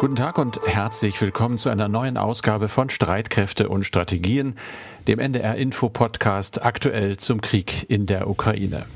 Guten 0.00 0.16
Tag 0.16 0.38
und 0.38 0.58
herzlich 0.64 1.20
willkommen 1.20 1.58
zu 1.58 1.68
einer 1.68 1.86
neuen 1.86 2.16
Ausgabe 2.16 2.68
von 2.68 2.88
Streitkräfte 2.88 3.68
und 3.68 3.84
Strategien, 3.84 4.56
dem 5.06 5.18
NDR 5.18 5.56
Info 5.56 5.90
Podcast 5.90 6.64
aktuell 6.64 7.18
zum 7.18 7.42
Krieg 7.42 7.84
in 7.90 8.06
der 8.06 8.26
Ukraine. 8.26 8.86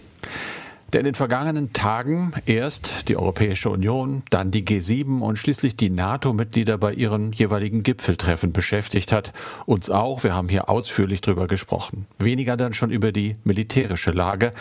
Der 0.95 1.01
in 1.01 1.05
den 1.05 1.15
vergangenen 1.15 1.75
Tagen 1.75 2.33
erst 2.47 3.11
die 3.11 3.19
Europäische 3.19 3.69
Union, 3.69 4.23
dann 4.31 4.51
die 4.51 4.65
G7 4.65 5.21
und 5.21 5.37
schließlich 5.37 5.77
die 5.77 5.91
NATO-Mitglieder 5.91 6.79
bei 6.79 6.95
ihren 6.95 7.33
jeweiligen 7.33 7.83
Gipfeltreffen 7.83 8.55
beschäftigt 8.55 9.13
hat. 9.13 9.35
Uns 9.67 9.91
auch, 9.91 10.25
wir 10.25 10.35
haben 10.35 10.49
hier 10.49 10.71
ausführlich 10.71 11.21
drüber 11.21 11.49
gesprochen. 11.49 12.07
Weniger 12.19 12.57
dann 12.57 12.73
schon 12.73 12.91
über 12.91 13.13
die 13.13 13.35
militärische 13.45 14.13
Lage, 14.13 14.53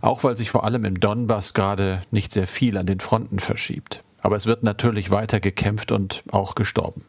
auch 0.00 0.24
weil 0.24 0.36
sich 0.36 0.50
vor 0.50 0.64
allem 0.64 0.84
im 0.86 0.98
Donbass 0.98 1.54
gerade 1.54 2.02
nicht 2.10 2.32
sehr 2.32 2.48
viel 2.48 2.78
an 2.78 2.86
den 2.86 2.98
Fronten 2.98 3.38
verschiebt. 3.38 4.02
Aber 4.24 4.36
es 4.36 4.46
wird 4.46 4.62
natürlich 4.62 5.10
weiter 5.10 5.38
gekämpft 5.38 5.92
und 5.92 6.24
auch 6.32 6.54
gestorben. 6.54 7.04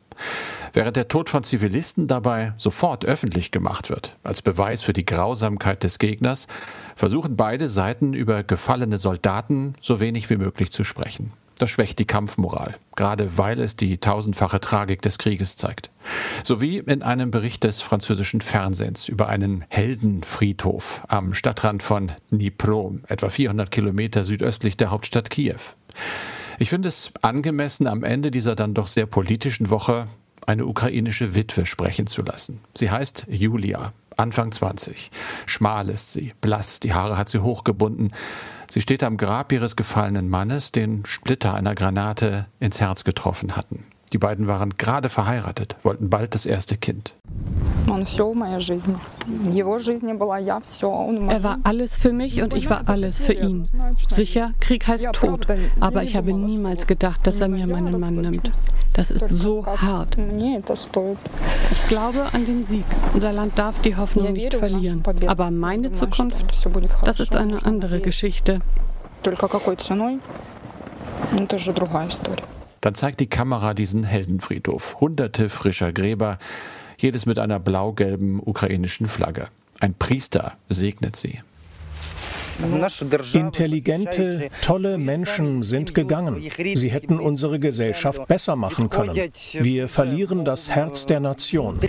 Während 0.73 0.97
der 0.97 1.07
Tod 1.07 1.29
von 1.29 1.43
Zivilisten 1.43 2.07
dabei 2.07 2.53
sofort 2.57 3.05
öffentlich 3.05 3.51
gemacht 3.51 3.89
wird, 3.89 4.17
als 4.23 4.41
Beweis 4.41 4.81
für 4.81 4.91
die 4.91 5.05
Grausamkeit 5.05 5.85
des 5.85 5.97
Gegners, 5.97 6.47
versuchen 6.97 7.37
beide 7.37 7.69
Seiten 7.69 8.13
über 8.13 8.43
gefallene 8.43 8.97
Soldaten 8.97 9.75
so 9.79 10.01
wenig 10.01 10.29
wie 10.29 10.35
möglich 10.35 10.73
zu 10.73 10.83
sprechen. 10.83 11.31
Das 11.57 11.69
schwächt 11.69 11.99
die 11.99 12.05
Kampfmoral, 12.05 12.75
gerade 12.97 13.37
weil 13.37 13.61
es 13.61 13.77
die 13.77 13.97
tausendfache 13.97 14.59
Tragik 14.59 15.01
des 15.01 15.17
Krieges 15.17 15.55
zeigt. 15.55 15.91
Sowie 16.43 16.79
in 16.79 17.01
einem 17.01 17.31
Bericht 17.31 17.63
des 17.63 17.81
französischen 17.81 18.41
Fernsehens 18.41 19.07
über 19.07 19.29
einen 19.29 19.63
Heldenfriedhof 19.69 21.03
am 21.07 21.33
Stadtrand 21.33 21.81
von 21.81 22.11
Dnipro, 22.29 22.97
etwa 23.07 23.29
400 23.29 23.71
Kilometer 23.71 24.25
südöstlich 24.25 24.75
der 24.75 24.91
Hauptstadt 24.91 25.29
Kiew. 25.29 25.61
Ich 26.57 26.69
finde 26.69 26.87
es 26.87 27.11
angemessen, 27.21 27.87
am 27.87 28.03
Ende 28.03 28.31
dieser 28.31 28.55
dann 28.55 28.73
doch 28.73 28.87
sehr 28.87 29.05
politischen 29.05 29.69
Woche 29.69 30.07
eine 30.45 30.65
ukrainische 30.65 31.35
Witwe 31.35 31.65
sprechen 31.65 32.07
zu 32.07 32.21
lassen. 32.21 32.61
Sie 32.75 32.91
heißt 32.91 33.25
Julia, 33.27 33.93
Anfang 34.15 34.51
20. 34.51 35.11
Schmal 35.45 35.89
ist 35.89 36.13
sie, 36.13 36.31
blass, 36.41 36.79
die 36.79 36.93
Haare 36.93 37.17
hat 37.17 37.29
sie 37.29 37.39
hochgebunden. 37.39 38.13
Sie 38.69 38.81
steht 38.81 39.03
am 39.03 39.17
Grab 39.17 39.51
ihres 39.51 39.75
gefallenen 39.75 40.29
Mannes, 40.29 40.71
den 40.71 41.05
Splitter 41.05 41.53
einer 41.53 41.75
Granate 41.75 42.47
ins 42.59 42.79
Herz 42.79 43.03
getroffen 43.03 43.55
hatten. 43.55 43.83
Die 44.14 44.18
beiden 44.18 44.48
waren 44.48 44.70
gerade 44.76 45.08
verheiratet, 45.08 45.76
wollten 45.84 46.10
bald 46.10 46.34
das 46.34 46.44
erste 46.44 46.76
Kind. 46.76 47.14
Er 47.86 47.94
war 51.42 51.58
alles 51.62 51.96
für 51.96 52.12
mich 52.12 52.42
und 52.42 52.54
ich 52.54 52.68
war 52.68 52.88
alles 52.88 53.24
für 53.24 53.32
ihn. 53.34 53.66
Sicher, 54.08 54.52
Krieg 54.60 54.86
heißt 54.86 55.12
Tod, 55.12 55.46
aber 55.78 56.02
ich 56.02 56.16
habe 56.16 56.32
niemals 56.32 56.86
gedacht, 56.88 57.26
dass 57.26 57.40
er 57.40 57.48
mir 57.48 57.66
meinen 57.66 57.98
Mann 58.00 58.16
nimmt. 58.16 58.50
Das 58.92 59.10
ist 59.12 59.28
so 59.28 59.64
hart. 59.64 60.16
Ich 61.72 61.88
glaube 61.88 62.26
an 62.32 62.44
den 62.44 62.64
Sieg. 62.64 62.84
Unser 63.14 63.32
Land 63.32 63.58
darf 63.58 63.80
die 63.82 63.96
Hoffnung 63.96 64.32
nicht 64.32 64.54
verlieren. 64.54 65.02
Aber 65.26 65.50
meine 65.52 65.92
Zukunft, 65.92 66.46
das 67.04 67.20
ist 67.20 67.36
eine 67.36 67.64
andere 67.64 68.00
Geschichte. 68.00 68.60
Только 69.22 69.48
какой 69.48 69.76
ценой, 69.76 70.18
это 71.36 71.56
уже 71.56 71.74
другая 71.74 72.08
история. 72.08 72.44
Dann 72.85 72.93
zeigt 72.93 73.19
die 73.19 73.25
Kamera 73.25 73.73
diesen 73.73 74.03
Heldenfriedhof. 74.03 74.97
Hunderte 74.99 75.49
frischer 75.49 75.91
Gräber, 75.91 76.37
jedes 76.99 77.25
mit 77.25 77.39
einer 77.39 77.59
blau-gelben 77.59 78.39
ukrainischen 78.39 79.07
Flagge. 79.07 79.47
Ein 79.79 79.95
Priester 79.95 80.53
segnet 80.69 81.15
sie. 81.15 81.39
Intelligente, 83.33 84.49
tolle 84.61 84.99
Menschen 84.99 85.63
sind 85.63 85.95
gegangen. 85.95 86.39
Sie 86.75 86.89
hätten 86.89 87.19
unsere 87.19 87.59
Gesellschaft 87.59 88.27
besser 88.27 88.55
machen 88.55 88.91
können. 88.91 89.15
Wir 89.53 89.87
verlieren 89.87 90.45
das 90.45 90.69
Herz 90.69 91.07
der 91.07 91.21
Nation. 91.21 91.79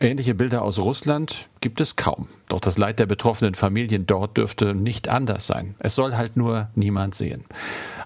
Ähnliche 0.00 0.34
Bilder 0.34 0.62
aus 0.62 0.80
Russland 0.80 1.48
gibt 1.60 1.80
es 1.80 1.94
kaum. 1.94 2.26
Doch 2.48 2.60
das 2.60 2.78
Leid 2.78 2.98
der 2.98 3.06
betroffenen 3.06 3.54
Familien 3.54 4.06
dort 4.06 4.36
dürfte 4.36 4.74
nicht 4.74 5.08
anders 5.08 5.46
sein. 5.46 5.76
Es 5.78 5.94
soll 5.94 6.16
halt 6.16 6.36
nur 6.36 6.68
niemand 6.74 7.14
sehen. 7.14 7.44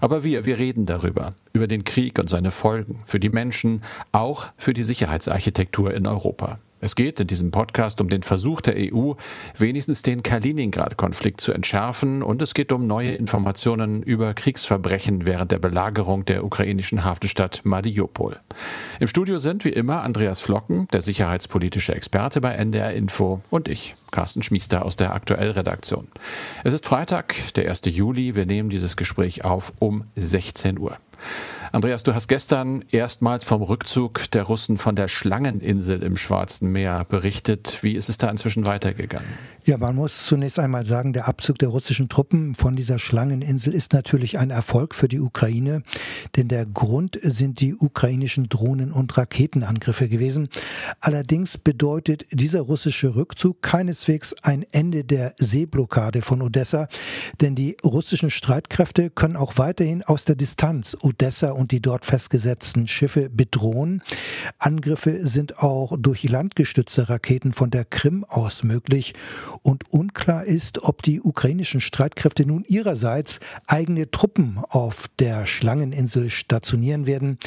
Aber 0.01 0.23
wir, 0.23 0.45
wir 0.45 0.59
reden 0.59 0.85
darüber, 0.85 1.31
über 1.55 1.67
den 1.67 1.85
Krieg 1.85 2.19
und 2.19 2.29
seine 2.29 2.51
Folgen, 2.51 2.99
für 3.07 3.19
die 3.19 3.31
Menschen, 3.31 3.83
auch 4.13 4.49
für 4.59 4.75
die 4.75 4.83
Sicherheitsarchitektur 4.83 5.95
in 5.95 6.07
Europa. 6.07 6.59
Es 6.81 6.95
geht 6.95 7.19
in 7.19 7.27
diesem 7.27 7.51
Podcast 7.51 8.01
um 8.01 8.09
den 8.09 8.23
Versuch 8.23 8.61
der 8.61 8.77
EU, 8.77 9.15
wenigstens 9.57 10.03
den 10.03 10.23
Kaliningrad-Konflikt 10.23 11.41
zu 11.41 11.53
entschärfen 11.53 12.23
und 12.23 12.41
es 12.41 12.55
geht 12.55 12.71
um 12.71 12.87
neue 12.87 13.13
Informationen 13.13 14.03
über 14.03 14.33
Kriegsverbrechen 14.33 15.27
während 15.27 15.51
der 15.51 15.59
Belagerung 15.59 16.25
der 16.25 16.45
ukrainischen 16.45 17.05
Hafenstadt 17.05 17.63
Mariupol. 17.65 18.37
Im 19.01 19.09
Studio 19.09 19.39
sind 19.39 19.65
wie 19.65 19.71
immer 19.71 20.03
Andreas 20.03 20.41
Flocken, 20.41 20.87
der 20.93 21.03
sicherheitspolitische 21.03 21.95
Experte 21.95 22.41
bei 22.41 22.53
NDR 22.53 22.93
Info 22.93 23.41
und 23.51 23.67
ich, 23.67 23.97
Carsten 24.13 24.43
Schmiester 24.43 24.85
aus 24.85 24.95
der 24.95 25.15
Aktuellredaktion. 25.15 26.07
Es 26.63 26.75
ist 26.75 26.87
Freitag, 26.87 27.35
der 27.55 27.69
1. 27.69 27.83
Juli. 27.87 28.37
Wir 28.37 28.47
nehmen 28.47 28.71
dieses 28.71 28.97
Gespräch 28.97 29.45
auf 29.45 29.73
um 29.81 30.05
16 30.15 30.79
Uhr. 30.79 30.97
Andreas, 31.71 32.03
du 32.03 32.15
hast 32.15 32.29
gestern 32.29 32.83
erstmals 32.91 33.45
vom 33.45 33.61
Rückzug 33.61 34.31
der 34.31 34.45
Russen 34.45 34.79
von 34.79 34.97
der 34.97 35.07
Schlangeninsel 35.07 36.03
im 36.03 36.17
Schwarzen 36.17 36.73
Meer 36.73 37.05
berichtet. 37.05 37.79
Wie 37.83 37.93
ist 37.93 38.09
es 38.09 38.17
da 38.17 38.31
inzwischen 38.31 38.65
weitergegangen? 38.65 39.29
Ja, 39.65 39.77
man 39.77 39.97
muss 39.97 40.27
zunächst 40.27 40.59
einmal 40.59 40.87
sagen, 40.87 41.13
der 41.13 41.29
Abzug 41.29 41.59
der 41.59 41.69
russischen 41.69 42.09
Truppen 42.09 42.55
von 42.55 42.75
dieser 42.75 42.99
Schlangeninsel 42.99 43.75
ist 43.75 43.93
natürlich 43.93 44.39
ein 44.39 44.49
Erfolg 44.49 44.95
für 44.95 45.09
die 45.09 45.21
Ukraine, 45.21 45.83
denn 46.37 46.49
der 46.49 46.65
Grund 46.65 47.19
sind 47.21 47.61
die 47.61 47.75
ukrainischen 47.75 48.49
Drohnen- 48.49 48.93
und 48.93 49.19
Raketenangriffe 49.19 50.09
gewesen. 50.09 50.49
Allerdings 51.01 51.59
bedeutet 51.59 52.25
dieser 52.33 52.63
russische 52.63 53.15
Rückzug 53.15 53.61
keineswegs 53.61 54.35
ein 54.43 54.65
Ende 54.73 55.05
der 55.05 55.35
Seeblockade 55.37 56.23
von 56.23 56.41
Odessa, 56.41 56.89
denn 57.43 57.55
die 57.55 57.77
russischen 57.85 58.31
Streitkräfte 58.31 59.11
können 59.11 59.37
auch 59.37 59.59
weiterhin 59.59 60.03
aus 60.03 60.25
der 60.25 60.37
Distanz 60.37 60.97
Odessa 61.03 61.58
und 61.59 61.73
die 61.73 61.83
dort 61.83 62.07
festgesetzten 62.07 62.87
Schiffe 62.87 63.29
bedrohen. 63.29 64.03
Angriffe 64.59 65.27
sind 65.27 65.59
auch 65.59 65.97
durch 65.99 66.23
landgestützte 66.23 67.09
Raketen 67.09 67.53
von 67.53 67.71
der 67.71 67.85
Krim 67.85 68.25
aus 68.25 68.63
möglich 68.63 69.15
und 69.63 69.93
unklar 69.93 70.45
ist, 70.45 70.83
ob 70.85 71.03
die 71.03 71.21
ukrainischen 71.21 71.81
Streitkräfte 71.81 72.47
nun 72.47 72.65
ihrerseits 72.69 73.41
eigene 73.67 74.11
Truppen 74.11 74.59
auf 74.69 75.09
der 75.19 75.47
Schlangeninsel 75.47 76.31
stationieren 76.31 77.07
werden, 77.07 77.39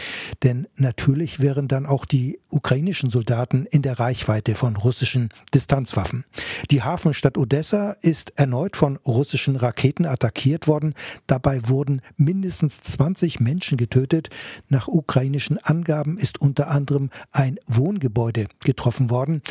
denn 0.43 0.67
natürlich 0.75 1.39
wären 1.39 1.69
dann 1.69 1.85
auch 1.85 2.05
die 2.05 2.40
ukrainischen 2.51 3.09
Soldaten 3.09 3.65
in 3.65 3.81
der 3.81 3.99
Reichweite 3.99 4.55
von 4.55 4.75
russischen 4.75 5.29
Distanzwaffen. 5.53 6.25
Die 6.69 6.83
Hafenstadt 6.83 7.37
Odessa 7.37 7.95
ist 8.01 8.33
erneut 8.35 8.77
von 8.77 8.97
russischen 8.97 9.55
Raketen 9.55 10.05
attackiert 10.05 10.67
worden. 10.67 10.93
Dabei 11.27 11.67
wurden 11.67 12.01
mindestens 12.17 12.81
20 12.81 13.39
Menschen 13.39 13.77
getötet. 13.77 14.29
Nach 14.69 14.87
ukrainischen 14.87 15.57
Angaben 15.57 16.17
ist 16.17 16.41
unter 16.41 16.69
anderem 16.69 17.09
ein 17.31 17.59
Wohngebäude 17.67 18.47
getroffen 18.63 19.09
worden. 19.09 19.41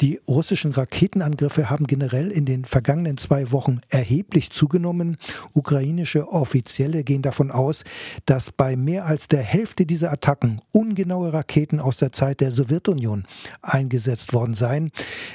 Die 0.00 0.20
russischen 0.26 0.72
Raketenangriffe 0.72 1.70
haben 1.70 1.86
generell 1.86 2.30
in 2.30 2.44
den 2.44 2.64
vergangenen 2.64 3.18
zwei 3.18 3.50
Wochen 3.52 3.80
erheblich 3.88 4.50
zugenommen. 4.50 5.16
Ukrainische 5.52 6.28
Offizielle 6.28 7.04
gehen 7.04 7.22
davon 7.22 7.50
aus, 7.50 7.84
dass 8.26 8.50
bei 8.50 8.76
mehr 8.76 9.06
als 9.06 9.28
der 9.28 9.42
Hälfte 9.42 9.86
dieser 9.86 10.12
Attacken 10.12 10.60
ungenaue 10.72 11.32
Raketen 11.32 11.80
aus 11.80 11.98
der 11.98 12.12
Zeit 12.12 12.40
der 12.40 12.47
Sowjetunion 12.50 13.24
eingesetzt 13.62 14.32
worden 14.32 14.54
seien. 14.54 14.90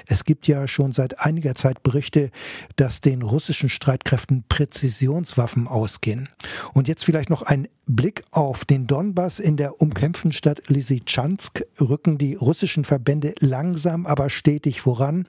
Es 0.08 0.26
gibt 0.26 0.48
ja 0.48 0.68
schon 0.68 0.94
seit 0.94 1.20
einiger 1.20 1.56
Zeit 1.56 1.84
Berichte, 1.84 2.32
dass 2.76 3.02
den 3.02 3.22
russischen 3.22 3.70
Streitkräften 3.70 4.44
Präzisionswaffen 4.48 5.68
ausgehen. 5.68 6.30
Und 6.74 6.88
jetzt 6.88 7.06
vielleicht 7.06 7.30
noch 7.30 7.42
ein 7.42 7.68
Blick 7.86 8.24
auf 8.32 8.64
den 8.64 8.88
Donbass 8.88 9.40
in 9.40 9.58
der 9.58 9.82
umkämpften 9.82 10.32
Stadt 10.32 10.70
Lysychansk 10.70 11.66
rücken 11.82 12.18
die 12.18 12.36
russischen 12.36 12.86
Verbände 12.86 13.36
langsam, 13.40 14.06
aber 14.06 14.30
stetig 14.30 14.80
voran. 14.80 15.28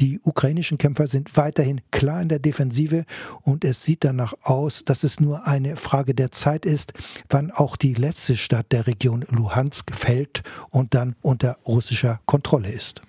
Die 0.00 0.20
ukrainischen 0.24 0.76
Kämpfer 0.76 1.06
sind 1.06 1.36
weiterhin 1.36 1.80
klar 1.92 2.20
in 2.20 2.28
der 2.28 2.40
Defensive 2.40 3.04
und 3.42 3.64
es 3.64 3.84
sieht 3.84 4.02
danach 4.02 4.34
aus, 4.42 4.84
dass 4.84 5.04
es 5.04 5.20
nur 5.20 5.46
eine 5.46 5.76
Frage 5.76 6.14
der 6.14 6.32
Zeit 6.32 6.66
ist, 6.66 6.92
wann 7.28 7.52
auch 7.52 7.76
die 7.76 7.94
letzte 7.94 8.36
Stadt 8.36 8.72
der 8.72 8.88
Region 8.88 9.24
Luhansk 9.30 9.94
fällt 9.94 10.42
und 10.70 10.94
dann 10.94 11.14
unter 11.22 11.58
russischer 11.64 12.20
Kontrolle 12.26 12.72
ist. 12.72 13.02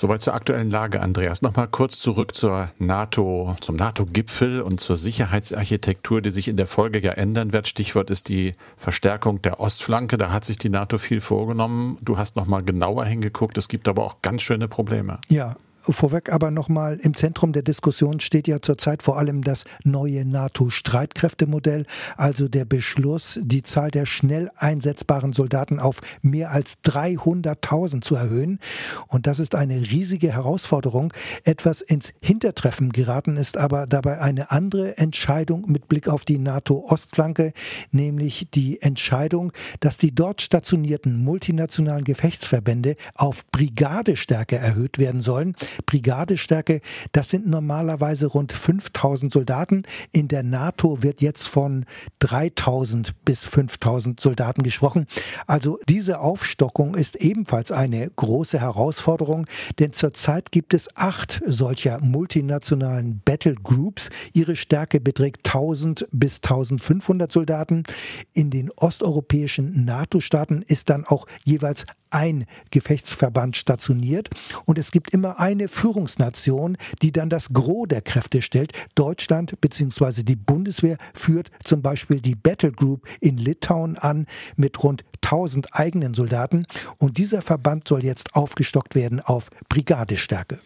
Soweit 0.00 0.22
zur 0.22 0.32
aktuellen 0.32 0.70
Lage, 0.70 1.02
Andreas. 1.02 1.42
Nochmal 1.42 1.68
kurz 1.68 1.98
zurück 1.98 2.34
zur 2.34 2.70
NATO, 2.78 3.54
zum 3.60 3.76
NATO-Gipfel 3.76 4.62
und 4.62 4.80
zur 4.80 4.96
Sicherheitsarchitektur, 4.96 6.22
die 6.22 6.30
sich 6.30 6.48
in 6.48 6.56
der 6.56 6.66
Folge 6.66 7.02
ja 7.02 7.12
ändern 7.12 7.52
wird. 7.52 7.68
Stichwort 7.68 8.08
ist 8.08 8.30
die 8.30 8.54
Verstärkung 8.78 9.42
der 9.42 9.60
Ostflanke. 9.60 10.16
Da 10.16 10.32
hat 10.32 10.46
sich 10.46 10.56
die 10.56 10.70
NATO 10.70 10.96
viel 10.96 11.20
vorgenommen. 11.20 11.98
Du 12.00 12.16
hast 12.16 12.36
nochmal 12.36 12.62
genauer 12.62 13.04
hingeguckt. 13.04 13.58
Es 13.58 13.68
gibt 13.68 13.88
aber 13.88 14.02
auch 14.02 14.22
ganz 14.22 14.40
schöne 14.40 14.68
Probleme. 14.68 15.18
Ja, 15.28 15.56
vorweg 15.82 16.32
aber 16.32 16.50
nochmal, 16.50 16.98
im 17.02 17.14
Zentrum 17.14 17.52
der 17.52 17.62
Diskussion 17.62 18.20
steht 18.20 18.48
ja 18.48 18.60
zurzeit 18.60 19.02
vor 19.02 19.18
allem 19.18 19.42
das 19.42 19.64
neue 19.84 20.24
NATO-Streitkräftemodell, 20.24 21.86
also 22.16 22.48
der 22.48 22.64
Beschluss, 22.64 23.38
die 23.42 23.62
Zahl 23.62 23.90
der 23.90 24.06
schnell 24.06 24.50
einsetzbaren 24.56 25.32
Soldaten 25.32 25.78
auf 25.78 26.00
mehr 26.22 26.50
als 26.50 26.78
300.000 26.84 28.02
zu 28.02 28.14
erhöhen. 28.14 28.58
Und 29.08 29.26
das 29.26 29.38
ist 29.38 29.54
eine 29.54 29.80
riesige 29.80 30.32
Herausforderung. 30.32 31.12
Etwas 31.44 31.80
ins 31.80 32.12
Hintertreffen 32.20 32.92
geraten 32.92 33.36
ist 33.36 33.56
aber 33.56 33.86
dabei 33.86 34.20
eine 34.20 34.50
andere 34.50 34.98
Entscheidung 34.98 35.64
mit 35.70 35.88
Blick 35.88 36.08
auf 36.08 36.24
die 36.24 36.38
NATO-Ostflanke, 36.38 37.52
nämlich 37.90 38.48
die 38.52 38.80
Entscheidung, 38.82 39.52
dass 39.80 39.96
die 39.96 40.14
dort 40.14 40.42
stationierten 40.42 41.22
multinationalen 41.22 42.04
Gefechtsverbände 42.04 42.96
auf 43.14 43.44
Brigadestärke 43.50 44.56
erhöht 44.56 44.98
werden 44.98 45.22
sollen. 45.22 45.56
Brigadestärke, 45.86 46.80
das 47.12 47.30
sind 47.30 47.48
normalerweise 47.48 48.26
rund 48.26 48.52
5000 48.52 49.32
Soldaten. 49.32 49.84
In 50.12 50.28
der 50.28 50.42
NATO 50.42 51.02
wird 51.02 51.20
jetzt 51.20 51.48
von 51.48 51.86
3000 52.20 53.14
bis 53.24 53.44
5000 53.44 54.20
Soldaten 54.20 54.62
gesprochen. 54.62 55.06
Also 55.46 55.78
diese 55.88 56.20
Aufstockung 56.20 56.94
ist 56.94 57.16
ebenfalls 57.16 57.72
eine 57.72 58.10
große 58.10 58.60
Herausforderung, 58.60 59.46
denn 59.78 59.92
zurzeit 59.92 60.52
gibt 60.52 60.74
es 60.74 60.88
acht 60.96 61.42
solcher 61.46 62.00
multinationalen 62.00 63.20
Battle 63.24 63.54
Groups. 63.54 64.10
Ihre 64.32 64.56
Stärke 64.56 65.00
beträgt 65.00 65.46
1000 65.46 66.08
bis 66.12 66.36
1500 66.36 67.30
Soldaten. 67.30 67.84
In 68.32 68.50
den 68.50 68.70
osteuropäischen 68.70 69.84
NATO-Staaten 69.84 70.62
ist 70.62 70.90
dann 70.90 71.04
auch 71.04 71.26
jeweils 71.44 71.86
ein 72.10 72.46
Gefechtsverband 72.70 73.56
stationiert 73.56 74.30
und 74.64 74.78
es 74.78 74.90
gibt 74.90 75.10
immer 75.14 75.40
eine 75.40 75.68
Führungsnation, 75.68 76.76
die 77.02 77.12
dann 77.12 77.30
das 77.30 77.52
Gros 77.52 77.88
der 77.88 78.02
Kräfte 78.02 78.42
stellt. 78.42 78.72
Deutschland 78.94 79.60
bzw. 79.60 80.22
die 80.22 80.36
Bundeswehr 80.36 80.96
führt 81.14 81.50
zum 81.64 81.82
Beispiel 81.82 82.20
die 82.20 82.34
Battle 82.34 82.72
Group 82.72 83.06
in 83.20 83.36
Litauen 83.36 83.96
an 83.96 84.26
mit 84.56 84.82
rund 84.82 85.04
1000 85.22 85.74
eigenen 85.74 86.14
Soldaten 86.14 86.66
und 86.98 87.18
dieser 87.18 87.42
Verband 87.42 87.86
soll 87.86 88.04
jetzt 88.04 88.34
aufgestockt 88.34 88.94
werden 88.94 89.20
auf 89.20 89.50
Brigadestärke. 89.68 90.60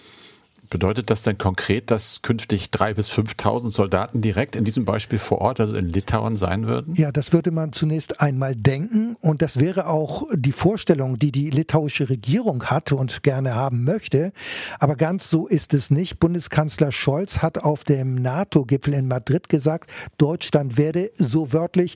Bedeutet 0.74 1.08
das 1.08 1.22
denn 1.22 1.38
konkret, 1.38 1.92
dass 1.92 2.20
künftig 2.22 2.70
3.000 2.72 2.94
bis 2.94 3.08
5.000 3.08 3.70
Soldaten 3.70 4.20
direkt 4.20 4.56
in 4.56 4.64
diesem 4.64 4.84
Beispiel 4.84 5.20
vor 5.20 5.38
Ort, 5.40 5.60
also 5.60 5.76
in 5.76 5.88
Litauen, 5.88 6.34
sein 6.34 6.66
würden? 6.66 6.94
Ja, 6.94 7.12
das 7.12 7.32
würde 7.32 7.52
man 7.52 7.72
zunächst 7.72 8.20
einmal 8.20 8.56
denken. 8.56 9.14
Und 9.20 9.40
das 9.40 9.60
wäre 9.60 9.86
auch 9.86 10.24
die 10.34 10.50
Vorstellung, 10.50 11.16
die 11.16 11.30
die 11.30 11.50
litauische 11.50 12.08
Regierung 12.08 12.64
hat 12.64 12.90
und 12.90 13.22
gerne 13.22 13.54
haben 13.54 13.84
möchte. 13.84 14.32
Aber 14.80 14.96
ganz 14.96 15.30
so 15.30 15.46
ist 15.46 15.74
es 15.74 15.92
nicht. 15.92 16.18
Bundeskanzler 16.18 16.90
Scholz 16.90 17.38
hat 17.38 17.58
auf 17.58 17.84
dem 17.84 18.16
NATO-Gipfel 18.16 18.94
in 18.94 19.06
Madrid 19.06 19.48
gesagt, 19.48 19.92
Deutschland 20.18 20.76
werde 20.76 21.12
so 21.14 21.52
wörtlich 21.52 21.94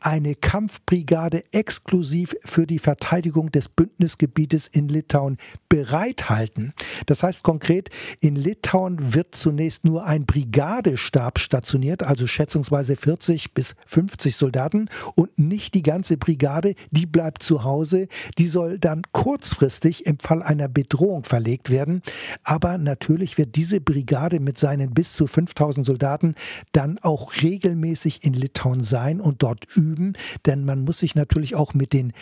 eine 0.00 0.34
Kampfbrigade 0.34 1.44
exklusiv 1.52 2.34
für 2.44 2.66
die 2.66 2.78
Verteidigung 2.78 3.52
des 3.52 3.68
Bündnisgebietes 3.68 4.66
in 4.66 4.88
Litauen 4.88 5.36
bereithalten. 5.68 6.72
Das 7.06 7.22
heißt 7.22 7.42
konkret, 7.42 7.90
in 8.20 8.34
Litauen 8.34 9.14
wird 9.14 9.34
zunächst 9.34 9.84
nur 9.84 10.04
ein 10.04 10.24
Brigadestab 10.24 11.38
stationiert, 11.38 12.02
also 12.02 12.26
schätzungsweise 12.26 12.96
40 12.96 13.52
bis 13.52 13.74
50 13.86 14.36
Soldaten 14.36 14.88
und 15.14 15.38
nicht 15.38 15.74
die 15.74 15.82
ganze 15.82 16.16
Brigade, 16.16 16.74
die 16.90 17.06
bleibt 17.06 17.42
zu 17.42 17.62
Hause, 17.64 18.08
die 18.38 18.46
soll 18.46 18.78
dann 18.78 19.02
kurzfristig 19.12 20.06
im 20.06 20.18
Fall 20.18 20.42
einer 20.42 20.68
Bedrohung 20.68 21.24
verlegt 21.24 21.70
werden. 21.70 22.02
Aber 22.42 22.78
natürlich 22.78 23.36
wird 23.36 23.54
diese 23.56 23.80
Brigade 23.80 24.40
mit 24.40 24.58
seinen 24.58 24.92
bis 24.92 25.12
zu 25.12 25.26
5000 25.26 25.84
Soldaten 25.84 26.34
dann 26.72 26.98
auch 26.98 27.34
regelmäßig 27.42 28.24
in 28.24 28.32
Litauen 28.32 28.82
sein 28.82 29.20
und 29.20 29.42
dort 29.42 29.66
üben 29.76 29.89
üben, 29.90 30.12
denn 30.46 30.64
man 30.64 30.84
muss 30.84 30.98
sich 30.98 31.14
natürlich 31.14 31.54
auch 31.54 31.74
mit 31.74 31.92
den 31.92 32.12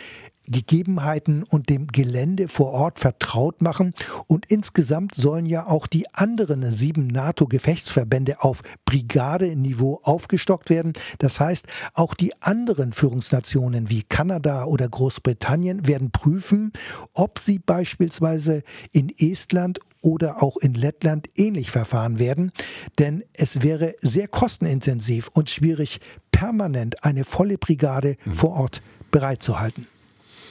Gegebenheiten 0.49 1.43
und 1.43 1.69
dem 1.69 1.87
Gelände 1.87 2.47
vor 2.47 2.71
Ort 2.71 2.99
vertraut 2.99 3.61
machen. 3.61 3.93
Und 4.27 4.47
insgesamt 4.47 5.13
sollen 5.15 5.45
ja 5.45 5.67
auch 5.67 5.87
die 5.87 6.11
anderen 6.13 6.63
sieben 6.71 7.07
NATO-Gefechtsverbände 7.07 8.41
auf 8.41 8.63
Brigadeniveau 8.85 9.99
aufgestockt 10.03 10.69
werden. 10.69 10.93
Das 11.19 11.39
heißt, 11.39 11.67
auch 11.93 12.15
die 12.15 12.33
anderen 12.41 12.93
Führungsnationen 12.93 13.89
wie 13.89 14.03
Kanada 14.03 14.65
oder 14.65 14.89
Großbritannien 14.89 15.87
werden 15.87 16.11
prüfen, 16.11 16.73
ob 17.13 17.37
sie 17.37 17.59
beispielsweise 17.59 18.63
in 18.91 19.13
Estland 19.17 19.79
oder 20.01 20.41
auch 20.41 20.57
in 20.57 20.73
Lettland 20.73 21.29
ähnlich 21.35 21.71
verfahren 21.71 22.19
werden, 22.19 22.51
denn 22.99 23.23
es 23.33 23.61
wäre 23.61 23.95
sehr 23.99 24.27
kostenintensiv 24.27 25.27
und 25.33 25.49
schwierig, 25.49 25.99
permanent 26.39 27.03
eine 27.03 27.25
volle 27.25 27.57
Brigade 27.57 28.15
mhm. 28.23 28.33
vor 28.33 28.51
Ort 28.51 28.81
bereitzuhalten. 29.11 29.87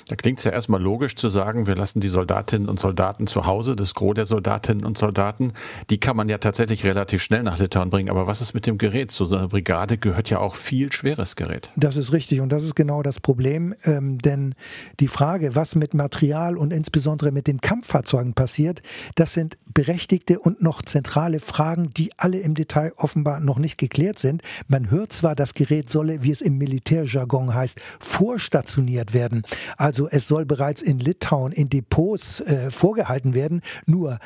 Da 0.09 0.17
klingt 0.17 0.39
es 0.39 0.45
ja 0.45 0.53
erstmal 0.53 0.81
logisch 0.81 1.17
zu 1.17 1.29
sagen, 1.29 1.67
wir 1.67 1.77
lassen 1.77 2.01
die 2.01 2.09
Soldatinnen 2.09 2.69
und 2.69 2.81
Soldaten 2.81 3.27
zu 3.27 3.45
Hause, 3.45 3.77
das 3.77 3.95
Gros 3.95 4.15
der 4.15 4.25
Soldatinnen 4.25 4.87
und 4.87 4.97
Soldaten. 4.97 5.53
Die 5.91 6.01
kann 6.01 6.17
man 6.17 6.31
ja 6.31 6.39
tatsächlich 6.39 6.85
relativ 6.85 7.23
schnell 7.23 7.43
nach 7.43 7.59
Litauen 7.59 7.91
bringen. 7.91 8.09
Aber 8.09 8.27
was 8.27 8.41
ist 8.41 8.55
mit 8.55 8.67
dem 8.67 8.79
Gerät? 8.79 9.11
Zu 9.11 9.27
so 9.27 9.37
einer 9.37 9.49
Brigade 9.49 9.99
gehört 9.99 10.31
ja 10.31 10.39
auch 10.39 10.55
viel 10.55 10.91
schweres 10.93 11.37
Gerät. 11.37 11.69
Das 11.77 11.97
ist 11.99 12.13
richtig 12.13 12.41
und 12.41 12.51
das 12.51 12.65
ist 12.65 12.75
genau 12.75 13.03
das 13.03 13.21
Problem. 13.21 13.75
Ähm, 13.85 14.19
denn 14.19 14.55
die 14.99 15.09
Frage, 15.09 15.55
was 15.55 15.75
mit 15.75 15.93
Material 15.93 16.57
und 16.57 16.73
insbesondere 16.73 17.31
mit 17.31 17.47
den 17.47 17.61
Kampffahrzeugen 17.61 18.33
passiert, 18.33 18.83
das 19.15 19.35
sind 19.35 19.59
berechtigte 19.75 20.39
und 20.39 20.63
noch 20.63 20.81
zentrale 20.83 21.39
Fragen, 21.39 21.91
die 21.91 22.11
alle 22.17 22.39
im 22.39 22.55
Detail 22.55 22.93
offenbar 22.97 23.41
noch 23.41 23.59
nicht 23.59 23.77
geklärt 23.77 24.19
sind. 24.19 24.43
Man 24.69 24.91
hört 24.91 25.13
zwar, 25.13 25.35
das 25.35 25.55
Gerät 25.55 25.91
solle, 25.91 26.23
wie 26.23 26.31
es 26.31 26.41
im 26.41 26.57
Militärjargon 26.57 27.55
heißt, 27.55 27.79
vorstationiert 28.01 29.13
werden. 29.13 29.43
Also 29.77 29.98
also 29.99 30.17
es 30.17 30.29
soll 30.29 30.45
bereits 30.45 30.81
in 30.81 31.01
Litauen 31.01 31.51
in 31.51 31.69
Depots 31.69 32.41
äh, 32.43 32.71
vorgehalten 32.71 33.35
werden. 33.35 33.63
Nur 33.85 34.21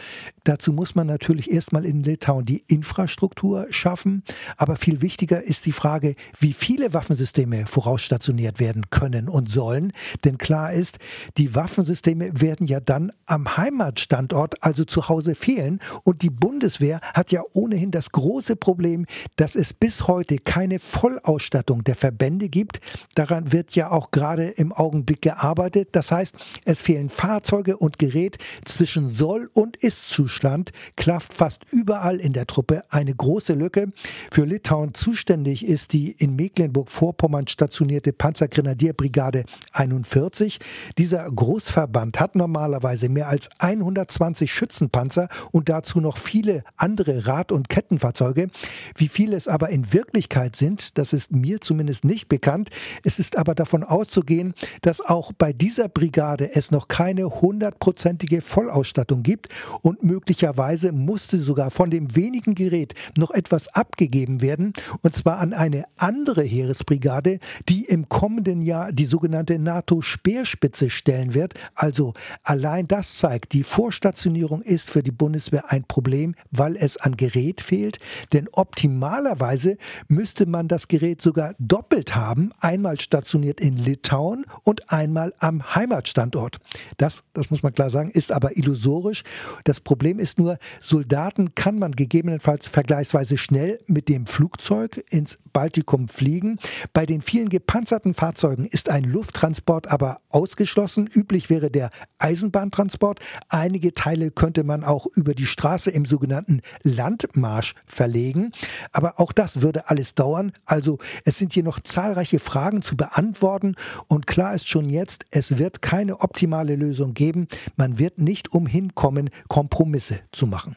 dazu 0.44 0.70
muss 0.70 0.94
man 0.94 1.06
natürlich 1.06 1.50
erstmal 1.50 1.86
in 1.86 2.02
Litauen 2.02 2.44
die 2.44 2.62
Infrastruktur 2.66 3.66
schaffen. 3.70 4.22
Aber 4.58 4.76
viel 4.76 5.00
wichtiger 5.00 5.42
ist 5.42 5.64
die 5.64 5.72
Frage, 5.72 6.14
wie 6.38 6.52
viele 6.52 6.92
Waffensysteme 6.92 7.64
vorausstationiert 7.64 8.60
werden 8.60 8.90
können 8.90 9.30
und 9.30 9.48
sollen. 9.48 9.94
Denn 10.26 10.36
klar 10.36 10.74
ist, 10.74 10.98
die 11.38 11.54
Waffensysteme 11.54 12.38
werden 12.38 12.66
ja 12.66 12.80
dann 12.80 13.10
am 13.24 13.56
Heimatstandort, 13.56 14.62
also 14.62 14.84
zu 14.84 15.08
Hause 15.08 15.34
fehlen. 15.34 15.80
Und 16.04 16.20
die 16.20 16.28
Bundeswehr 16.28 17.00
hat 17.14 17.32
ja 17.32 17.40
ohnehin 17.54 17.92
das 17.92 18.12
große 18.12 18.56
Problem, 18.56 19.06
dass 19.36 19.54
es 19.54 19.72
bis 19.72 20.06
heute 20.06 20.36
keine 20.36 20.78
Vollausstattung 20.78 21.82
der 21.82 21.96
Verbände 21.96 22.50
gibt. 22.50 22.80
Daran 23.14 23.52
wird 23.52 23.74
ja 23.74 23.90
auch 23.90 24.10
gerade 24.10 24.48
im 24.48 24.74
Augenblick 24.74 25.22
gearbeitet 25.22 25.61
arbeitet. 25.62 25.90
Das 25.92 26.10
heißt, 26.10 26.34
es 26.64 26.82
fehlen 26.82 27.08
Fahrzeuge 27.08 27.76
und 27.76 27.98
Gerät. 27.98 28.38
Zwischen 28.64 29.08
Soll- 29.08 29.48
und 29.52 29.76
Ist-Zustand 29.76 30.72
klafft 30.96 31.32
fast 31.32 31.62
überall 31.70 32.18
in 32.18 32.32
der 32.32 32.48
Truppe 32.48 32.82
eine 32.90 33.14
große 33.14 33.54
Lücke. 33.54 33.92
Für 34.32 34.44
Litauen 34.44 34.94
zuständig 34.94 35.64
ist 35.64 35.92
die 35.92 36.10
in 36.10 36.34
Mecklenburg-Vorpommern 36.34 37.46
stationierte 37.46 38.12
Panzergrenadierbrigade 38.12 39.44
41. 39.72 40.58
Dieser 40.98 41.30
Großverband 41.30 42.18
hat 42.18 42.34
normalerweise 42.34 43.08
mehr 43.08 43.28
als 43.28 43.48
120 43.58 44.52
Schützenpanzer 44.52 45.28
und 45.52 45.68
dazu 45.68 46.00
noch 46.00 46.18
viele 46.18 46.64
andere 46.76 47.26
Rad- 47.26 47.52
und 47.52 47.68
Kettenfahrzeuge. 47.68 48.48
Wie 48.96 49.08
viele 49.08 49.36
es 49.36 49.46
aber 49.46 49.68
in 49.68 49.92
Wirklichkeit 49.92 50.56
sind, 50.56 50.98
das 50.98 51.12
ist 51.12 51.30
mir 51.30 51.60
zumindest 51.60 52.04
nicht 52.04 52.28
bekannt. 52.28 52.70
Es 53.04 53.20
ist 53.20 53.38
aber 53.38 53.54
davon 53.54 53.84
auszugehen, 53.84 54.54
dass 54.80 55.00
auch 55.00 55.32
bei 55.32 55.51
bei 55.52 55.58
dieser 55.58 55.90
Brigade 55.90 56.54
es 56.54 56.70
noch 56.70 56.88
keine 56.88 57.26
hundertprozentige 57.26 58.40
Vollausstattung 58.40 59.22
gibt 59.22 59.50
und 59.82 60.02
möglicherweise 60.02 60.92
musste 60.92 61.38
sogar 61.38 61.70
von 61.70 61.90
dem 61.90 62.16
wenigen 62.16 62.54
Gerät 62.54 62.94
noch 63.18 63.30
etwas 63.30 63.68
abgegeben 63.68 64.40
werden, 64.40 64.72
und 65.02 65.14
zwar 65.14 65.40
an 65.40 65.52
eine 65.52 65.84
andere 65.98 66.40
Heeresbrigade, 66.40 67.38
die 67.68 67.84
im 67.84 68.08
kommenden 68.08 68.62
Jahr 68.62 68.92
die 68.92 69.04
sogenannte 69.04 69.58
NATO-Speerspitze 69.58 70.88
stellen 70.88 71.34
wird. 71.34 71.52
Also 71.74 72.14
allein 72.42 72.88
das 72.88 73.18
zeigt, 73.18 73.52
die 73.52 73.62
Vorstationierung 73.62 74.62
ist 74.62 74.90
für 74.90 75.02
die 75.02 75.10
Bundeswehr 75.10 75.70
ein 75.70 75.84
Problem, 75.84 76.34
weil 76.50 76.76
es 76.76 76.96
an 76.96 77.18
Gerät 77.18 77.60
fehlt, 77.60 77.98
denn 78.32 78.48
optimalerweise 78.52 79.76
müsste 80.08 80.46
man 80.46 80.68
das 80.68 80.88
Gerät 80.88 81.20
sogar 81.20 81.54
doppelt 81.58 82.16
haben, 82.16 82.52
einmal 82.60 82.98
stationiert 82.98 83.60
in 83.60 83.76
Litauen 83.76 84.46
und 84.64 84.90
einmal 84.90 85.31
am 85.38 85.74
Heimatstandort. 85.74 86.58
Das, 86.96 87.22
das 87.32 87.50
muss 87.50 87.62
man 87.62 87.72
klar 87.72 87.90
sagen, 87.90 88.10
ist 88.10 88.32
aber 88.32 88.56
illusorisch. 88.56 89.22
Das 89.64 89.80
Problem 89.80 90.18
ist 90.18 90.38
nur, 90.38 90.58
Soldaten 90.80 91.54
kann 91.54 91.78
man 91.78 91.92
gegebenenfalls 91.92 92.68
vergleichsweise 92.68 93.38
schnell 93.38 93.80
mit 93.86 94.08
dem 94.08 94.26
Flugzeug 94.26 95.04
ins 95.10 95.38
Baltikum 95.52 96.08
fliegen. 96.08 96.58
Bei 96.92 97.06
den 97.06 97.22
vielen 97.22 97.48
gepanzerten 97.48 98.14
Fahrzeugen 98.14 98.66
ist 98.66 98.88
ein 98.88 99.04
Lufttransport 99.04 99.88
aber 99.88 100.20
ausgeschlossen. 100.28 101.08
Üblich 101.12 101.50
wäre 101.50 101.70
der 101.70 101.90
Eisenbahntransport. 102.18 103.20
Einige 103.48 103.92
Teile 103.92 104.30
könnte 104.30 104.64
man 104.64 104.84
auch 104.84 105.06
über 105.06 105.34
die 105.34 105.46
Straße 105.46 105.90
im 105.90 106.04
sogenannten 106.04 106.62
Landmarsch 106.82 107.74
verlegen. 107.86 108.52
Aber 108.92 109.20
auch 109.20 109.32
das 109.32 109.62
würde 109.62 109.88
alles 109.88 110.14
dauern. 110.14 110.52
Also 110.64 110.98
es 111.24 111.38
sind 111.38 111.52
hier 111.52 111.64
noch 111.64 111.80
zahlreiche 111.80 112.38
Fragen 112.38 112.82
zu 112.82 112.96
beantworten. 112.96 113.74
Und 114.06 114.26
klar 114.26 114.54
ist 114.54 114.68
schon 114.68 114.88
jetzt, 114.88 115.26
es 115.30 115.58
wird 115.58 115.82
keine 115.82 116.20
optimale 116.20 116.76
Lösung 116.76 117.14
geben. 117.14 117.48
Man 117.76 117.98
wird 117.98 118.18
nicht 118.18 118.52
umhin 118.52 118.94
kommen, 118.94 119.30
Kompromisse 119.48 120.20
zu 120.32 120.46
machen. 120.46 120.76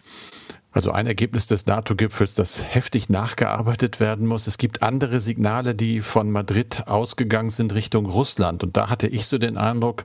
Also 0.76 0.92
ein 0.92 1.08
Ergebnis 1.08 1.48
des 1.48 1.68
NATO-Gipfels, 1.68 2.34
das 2.34 2.62
heftig 2.62 3.08
nachgearbeitet 3.08 4.02
werden 4.02 4.28
muss. 4.28 4.46
Es 4.46 4.58
gibt 4.58 4.84
andere 4.84 5.22
Signale, 5.22 5.74
die 5.74 6.02
von 6.02 6.30
Madrid 6.30 6.84
ausgegangen 6.86 7.50
sind 7.50 7.74
Richtung 7.74 8.06
Russland. 8.06 8.62
Und 8.62 8.76
da 8.76 8.90
hatte 8.90 9.08
ich 9.08 9.26
so 9.26 9.38
den 9.38 9.58
Eindruck, 9.58 10.04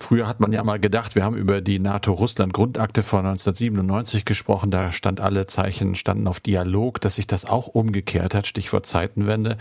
Früher 0.00 0.28
hat 0.28 0.38
man 0.38 0.52
ja 0.52 0.62
mal 0.62 0.78
gedacht, 0.78 1.16
wir 1.16 1.24
haben 1.24 1.36
über 1.36 1.60
die 1.60 1.80
NATO-Russland-Grundakte 1.80 3.02
von 3.02 3.26
1997 3.26 4.24
gesprochen. 4.24 4.70
Da 4.70 4.92
stand 4.92 5.20
alle 5.20 5.46
Zeichen, 5.46 5.96
standen 5.96 6.28
auf 6.28 6.38
Dialog, 6.38 7.00
dass 7.00 7.16
sich 7.16 7.26
das 7.26 7.44
auch 7.44 7.66
umgekehrt 7.66 8.36
hat. 8.36 8.46
Stichwort 8.46 8.86
Zeitenwende. 8.86 9.58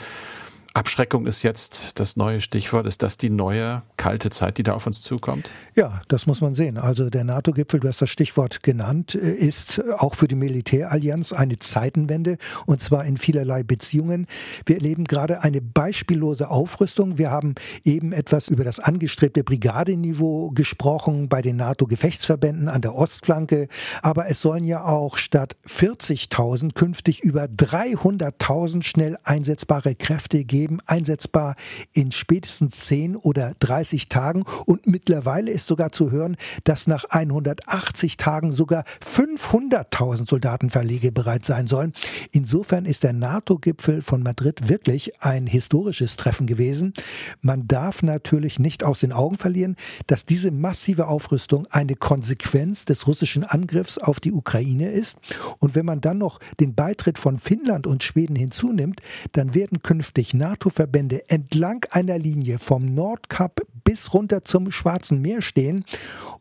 Abschreckung 0.78 1.26
ist 1.26 1.42
jetzt 1.42 2.00
das 2.00 2.18
neue 2.18 2.40
Stichwort. 2.40 2.86
Ist 2.86 3.02
das 3.02 3.18
die 3.18 3.32
neue 3.32 3.82
kalte 3.98 4.30
Zeit, 4.30 4.60
die 4.60 4.64
da 4.64 4.74
auf 4.74 4.86
uns 4.86 5.02
zukommt? 5.02 5.50
Ja, 5.74 6.02
das 6.08 6.28
muss 6.28 6.40
man 6.40 6.54
sehen. 6.54 6.78
Also 6.78 7.10
der 7.10 7.24
NATO-Gipfel, 7.24 7.80
du 7.80 7.88
hast 7.88 8.00
das 8.00 8.12
Stichwort 8.12 8.62
genannt, 8.62 9.16
ist 9.16 9.82
auch 9.98 10.14
für 10.14 10.28
die 10.28 10.36
Militärallianz 10.36 11.34
eine 11.34 11.58
Zeitenwende 11.58 12.38
und 12.68 12.80
zwar 12.80 13.06
in 13.06 13.18
vielerlei 13.18 13.64
Beziehungen. 13.64 14.28
Wir 14.68 14.76
erleben 14.76 15.06
gerade 15.06 15.42
eine 15.42 15.62
beispiellose 15.62 16.52
Aufrüstung. 16.52 17.18
Wir 17.18 17.32
haben 17.32 17.56
eben 17.84 18.14
etwas 18.14 18.48
über 18.48 18.64
das 18.64 18.80
angestrebte 18.80 19.44
Brigadeniveau 19.44 20.52
gesprochen 20.52 21.28
bei 21.28 21.42
den 21.42 21.56
NATO-Gefechtsverbänden 21.56 22.70
an 22.70 22.82
der 22.82 22.94
Ostflanke. 22.94 23.68
Aber 24.04 24.30
es 24.30 24.42
sollen 24.42 24.64
ja 24.64 24.86
auch 24.86 25.18
statt 25.18 25.56
40.000 25.68 26.76
künftig 26.76 27.24
über 27.24 27.46
300.000 27.46 28.84
schnell 28.84 29.18
einsetzbare 29.24 29.96
Kräfte 29.96 30.46
geben 30.46 30.67
Leben 30.68 30.80
einsetzbar 30.86 31.56
in 31.94 32.12
spätestens 32.12 32.86
10 32.88 33.16
oder 33.16 33.54
30 33.60 34.10
Tagen. 34.10 34.44
Und 34.66 34.86
mittlerweile 34.86 35.52
ist 35.52 35.68
sogar 35.68 35.94
zu 35.94 36.12
hören, 36.12 36.36
dass 36.66 36.88
nach 36.88 37.06
180 37.06 38.18
Tagen 38.18 38.52
sogar 38.52 38.84
500.000 39.06 40.28
Soldaten 40.28 40.70
verlegebereit 40.70 41.46
sein 41.46 41.68
sollen. 41.68 41.94
Insofern 42.32 42.86
ist 42.86 43.04
der 43.04 43.14
NATO-Gipfel 43.14 44.02
von 44.02 44.24
Madrid 44.24 44.68
wirklich 44.68 45.24
ein 45.24 45.48
historisches 45.48 46.18
Treffen 46.18 46.48
gewesen. 46.48 46.94
Man 47.42 47.68
darf 47.68 48.04
natürlich 48.04 48.60
nicht 48.60 48.84
aus 48.84 49.00
den 49.00 49.14
Augen 49.14 49.38
verlieren, 49.38 49.78
dass 50.08 50.26
diese 50.26 50.52
massive 50.52 51.08
Aufrüstung 51.08 51.66
eine 51.70 51.96
Konsequenz 51.96 52.84
des 52.84 53.08
russischen 53.08 53.46
Angriffs 53.46 53.98
auf 53.98 54.20
die 54.20 54.34
Ukraine 54.34 54.92
ist. 54.92 55.18
Und 55.60 55.76
wenn 55.76 55.86
man 55.86 56.02
dann 56.02 56.18
noch 56.18 56.40
den 56.60 56.76
Beitritt 56.76 57.18
von 57.18 57.40
Finnland 57.40 57.88
und 57.88 58.04
Schweden 58.04 58.36
hinzunimmt, 58.36 59.02
dann 59.32 59.54
werden 59.54 59.82
künftig 59.82 60.34
NATO 60.34 60.57
NATO-Verbände 60.58 61.30
entlang 61.30 61.86
einer 61.92 62.18
Linie 62.18 62.58
vom 62.58 62.86
Nordkap 62.86 63.62
bis 63.84 64.14
runter 64.14 64.44
zum 64.44 64.72
Schwarzen 64.72 65.22
Meer 65.22 65.42
stehen. 65.42 65.86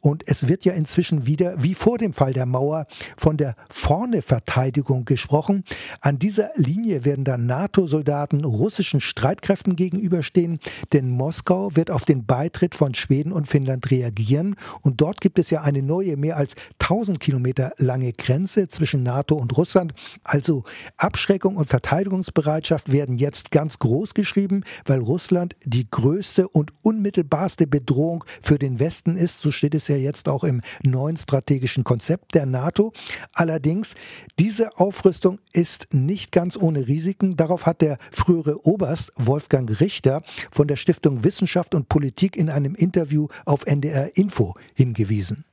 Und 0.00 0.24
es 0.26 0.48
wird 0.48 0.64
ja 0.64 0.72
inzwischen 0.72 1.26
wieder, 1.26 1.62
wie 1.62 1.74
vor 1.74 1.98
dem 1.98 2.12
Fall 2.12 2.32
der 2.32 2.46
Mauer, 2.46 2.86
von 3.16 3.36
der 3.36 3.54
Vorne-Verteidigung 3.68 5.04
gesprochen. 5.04 5.64
An 6.00 6.18
dieser 6.18 6.50
Linie 6.56 7.04
werden 7.04 7.24
dann 7.24 7.46
NATO-Soldaten 7.46 8.44
russischen 8.44 9.00
Streitkräften 9.00 9.76
gegenüberstehen, 9.76 10.58
denn 10.92 11.10
Moskau 11.10 11.76
wird 11.76 11.90
auf 11.90 12.04
den 12.04 12.24
Beitritt 12.26 12.74
von 12.74 12.94
Schweden 12.94 13.32
und 13.32 13.46
Finnland 13.46 13.90
reagieren. 13.90 14.56
Und 14.82 15.00
dort 15.00 15.20
gibt 15.20 15.38
es 15.38 15.50
ja 15.50 15.62
eine 15.62 15.82
neue, 15.82 16.16
mehr 16.16 16.36
als 16.36 16.54
1000 16.80 17.20
Kilometer 17.20 17.72
lange 17.76 18.12
Grenze 18.12 18.68
zwischen 18.68 19.02
NATO 19.02 19.36
und 19.36 19.56
Russland. 19.56 19.92
Also 20.24 20.64
Abschreckung 20.96 21.56
und 21.56 21.66
Verteidigungsbereitschaft 21.66 22.90
werden 22.90 23.16
jetzt 23.16 23.50
ganz 23.50 23.78
groß 23.78 24.05
groß 24.06 24.14
geschrieben, 24.14 24.62
weil 24.84 25.00
Russland 25.00 25.56
die 25.64 25.88
größte 25.90 26.48
und 26.48 26.72
unmittelbarste 26.84 27.66
Bedrohung 27.66 28.24
für 28.42 28.58
den 28.58 28.78
Westen 28.78 29.16
ist. 29.16 29.40
So 29.40 29.50
steht 29.50 29.74
es 29.74 29.88
ja 29.88 29.96
jetzt 29.96 30.28
auch 30.28 30.44
im 30.44 30.60
neuen 30.82 31.16
strategischen 31.16 31.82
Konzept 31.82 32.34
der 32.34 32.46
NATO. 32.46 32.92
Allerdings, 33.32 33.96
diese 34.38 34.78
Aufrüstung 34.78 35.40
ist 35.52 35.92
nicht 35.92 36.30
ganz 36.30 36.56
ohne 36.56 36.86
Risiken. 36.86 37.36
Darauf 37.36 37.66
hat 37.66 37.80
der 37.80 37.98
frühere 38.12 38.64
Oberst 38.64 39.12
Wolfgang 39.16 39.80
Richter 39.80 40.22
von 40.52 40.68
der 40.68 40.76
Stiftung 40.76 41.24
Wissenschaft 41.24 41.74
und 41.74 41.88
Politik 41.88 42.36
in 42.36 42.48
einem 42.48 42.74
Interview 42.74 43.26
auf 43.44 43.66
NDR 43.66 44.16
Info 44.16 44.54
hingewiesen. 44.74 45.44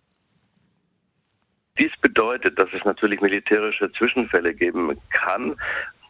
Dies 1.79 1.91
bedeutet, 2.01 2.59
dass 2.59 2.69
es 2.71 2.85
natürlich 2.85 3.19
militärische 3.19 3.91
Zwischenfälle 3.93 4.53
geben 4.53 4.95
kann, 5.09 5.55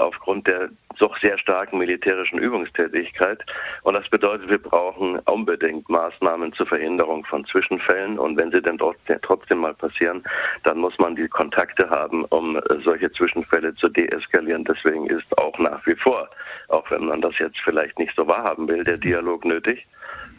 aufgrund 0.04 0.48
der 0.48 0.70
doch 1.00 1.18
sehr 1.20 1.38
starken 1.38 1.80
militärischen 1.80 2.40
Übungstätigkeit. 2.40 3.44
Und 3.84 3.96
das 3.96 4.08
bedeutet, 4.10 4.50
wir 4.50 4.58
brauchen 4.58 5.20
unbedingt 5.20 5.90
Maßnahmen 5.90 6.54
zur 6.54 6.66
Verhinderung 6.66 7.26
von 7.26 7.46
Zwischenfällen. 7.46 8.18
Und 8.18 8.38
wenn 8.38 8.52
sie 8.52 8.62
denn 8.62 8.80
trotzdem 9.22 9.60
mal 9.60 9.74
passieren, 9.74 10.24
dann 10.64 10.78
muss 10.78 10.98
man 11.00 11.16
die 11.16 11.28
Kontakte 11.28 11.90
haben, 11.90 12.26
um 12.26 12.60
solche 12.84 13.12
Zwischenfälle 13.12 13.76
zu 13.76 13.90
deeskalieren. 13.90 14.64
Deswegen 14.64 15.08
ist 15.08 15.38
auch 15.38 15.58
nach 15.60 15.86
wie 15.86 15.96
vor, 15.96 16.30
auch 16.70 16.90
wenn 16.92 17.06
man 17.06 17.22
das 17.22 17.38
jetzt 17.40 17.60
vielleicht 17.64 18.00
nicht 18.00 18.16
so 18.16 18.28
wahrhaben 18.28 18.68
will, 18.68 18.84
der 18.84 18.98
Dialog 18.98 19.46
nötig. 19.46 19.86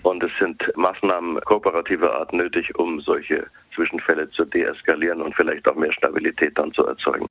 Und 0.02 0.23
es 0.23 0.30
sind 0.38 0.62
Maßnahmen 0.76 1.40
kooperativer 1.40 2.14
Art 2.14 2.33
nötig, 2.33 2.75
um 2.78 3.00
solche 3.00 3.47
Zwischenfälle 3.75 4.30
zu 4.30 4.44
deeskalieren 4.44 5.23
und 5.23 5.35
vielleicht 5.35 5.66
auch 5.66 5.75
mehr 5.75 5.92
Stabilität 5.92 6.59
dann 6.59 6.73
zu 6.73 6.87
erzeugen. 6.87 7.26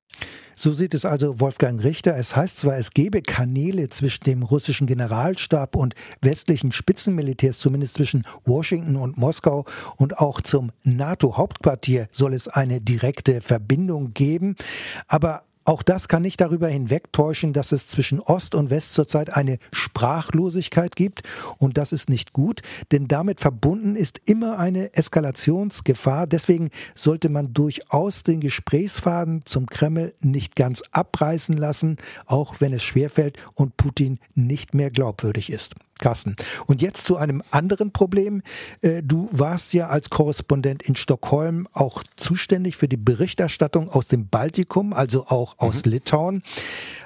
So 0.54 0.72
sieht 0.72 0.94
es 0.94 1.04
also 1.04 1.40
Wolfgang 1.40 1.82
Richter. 1.82 2.16
Es 2.16 2.36
heißt 2.36 2.58
zwar, 2.58 2.76
es 2.76 2.90
gebe 2.90 3.22
Kanäle 3.22 3.88
zwischen 3.88 4.24
dem 4.24 4.42
russischen 4.42 4.86
Generalstab 4.86 5.76
und 5.76 5.94
westlichen 6.20 6.72
Spitzenmilitärs, 6.72 7.58
zumindest 7.58 7.94
zwischen 7.94 8.24
Washington 8.44 8.96
und 8.96 9.16
Moskau 9.16 9.64
und 9.96 10.18
auch 10.18 10.40
zum 10.40 10.72
NATO-Hauptquartier 10.84 12.08
soll 12.12 12.34
es 12.34 12.48
eine 12.48 12.80
direkte 12.80 13.40
Verbindung 13.40 14.14
geben. 14.14 14.56
Aber 15.08 15.42
auch 15.64 15.82
das 15.82 16.08
kann 16.08 16.22
nicht 16.22 16.40
darüber 16.40 16.68
hinwegtäuschen, 16.68 17.52
dass 17.52 17.72
es 17.72 17.88
zwischen 17.88 18.20
Ost 18.20 18.54
und 18.54 18.70
West 18.70 18.94
zurzeit 18.94 19.30
eine 19.30 19.58
Sprachlosigkeit 19.72 20.94
gibt. 20.94 21.22
Und 21.58 21.78
das 21.78 21.92
ist 21.92 22.10
nicht 22.10 22.32
gut, 22.32 22.60
denn 22.92 23.08
damit 23.08 23.40
verbunden 23.40 23.96
ist 23.96 24.20
immer 24.26 24.58
eine 24.58 24.94
Eskalationsgefahr. 24.94 26.26
Deswegen 26.26 26.70
sollte 26.94 27.30
man 27.30 27.54
durchaus 27.54 28.24
den 28.24 28.40
Gesprächsfaden 28.40 29.42
zum 29.46 29.66
Kreml 29.66 30.14
nicht 30.20 30.54
ganz 30.54 30.82
abreißen 30.90 31.56
lassen, 31.56 31.96
auch 32.26 32.56
wenn 32.60 32.74
es 32.74 32.82
schwerfällt 32.82 33.38
und 33.54 33.76
Putin 33.76 34.18
nicht 34.34 34.74
mehr 34.74 34.90
glaubwürdig 34.90 35.50
ist. 35.50 35.74
Carsten. 35.98 36.36
Und 36.66 36.82
jetzt 36.82 37.04
zu 37.04 37.16
einem 37.16 37.42
anderen 37.50 37.92
Problem. 37.92 38.42
Äh, 38.82 39.02
du 39.02 39.28
warst 39.32 39.74
ja 39.74 39.88
als 39.88 40.10
Korrespondent 40.10 40.82
in 40.82 40.96
Stockholm 40.96 41.68
auch 41.72 42.02
zuständig 42.16 42.76
für 42.76 42.88
die 42.88 42.96
Berichterstattung 42.96 43.88
aus 43.88 44.08
dem 44.08 44.28
Baltikum, 44.28 44.92
also 44.92 45.26
auch 45.26 45.58
aus 45.58 45.84
mhm. 45.84 45.92
Litauen. 45.92 46.42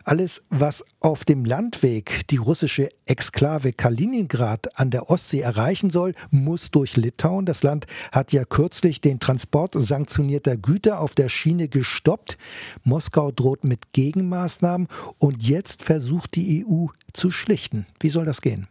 Alles, 0.05 0.43
was 0.49 0.85
auf 1.01 1.25
dem 1.25 1.45
Landweg 1.45 2.27
die 2.29 2.37
russische 2.37 2.89
Exklave 3.07 3.73
Kaliningrad 3.73 4.79
an 4.79 4.91
der 4.91 5.11
Ostsee 5.11 5.41
erreichen 5.41 5.91
soll, 5.91 6.15
muss 6.31 6.71
durch 6.71 6.97
Litauen. 6.97 7.47
Das 7.47 7.63
Land 7.63 7.87
hat 8.13 8.33
ja 8.33 8.45
kürzlich 8.45 9.01
den 9.01 9.21
Transport 9.21 9.75
sanktionierter 9.77 10.57
Güter 10.57 11.01
auf 11.01 11.15
der 11.15 11.29
Schiene 11.29 11.69
gestoppt. 11.69 12.39
Moskau 12.85 13.31
droht 13.31 13.65
mit 13.65 13.93
Gegenmaßnahmen 13.93 14.89
und 15.19 15.43
jetzt 15.43 15.83
versucht 15.83 16.35
die 16.35 16.65
EU 16.67 16.87
zu 17.13 17.31
schlichten. 17.31 17.87
Wie 18.01 18.11
soll 18.11 18.25
das 18.25 18.43
gehen? 18.43 18.69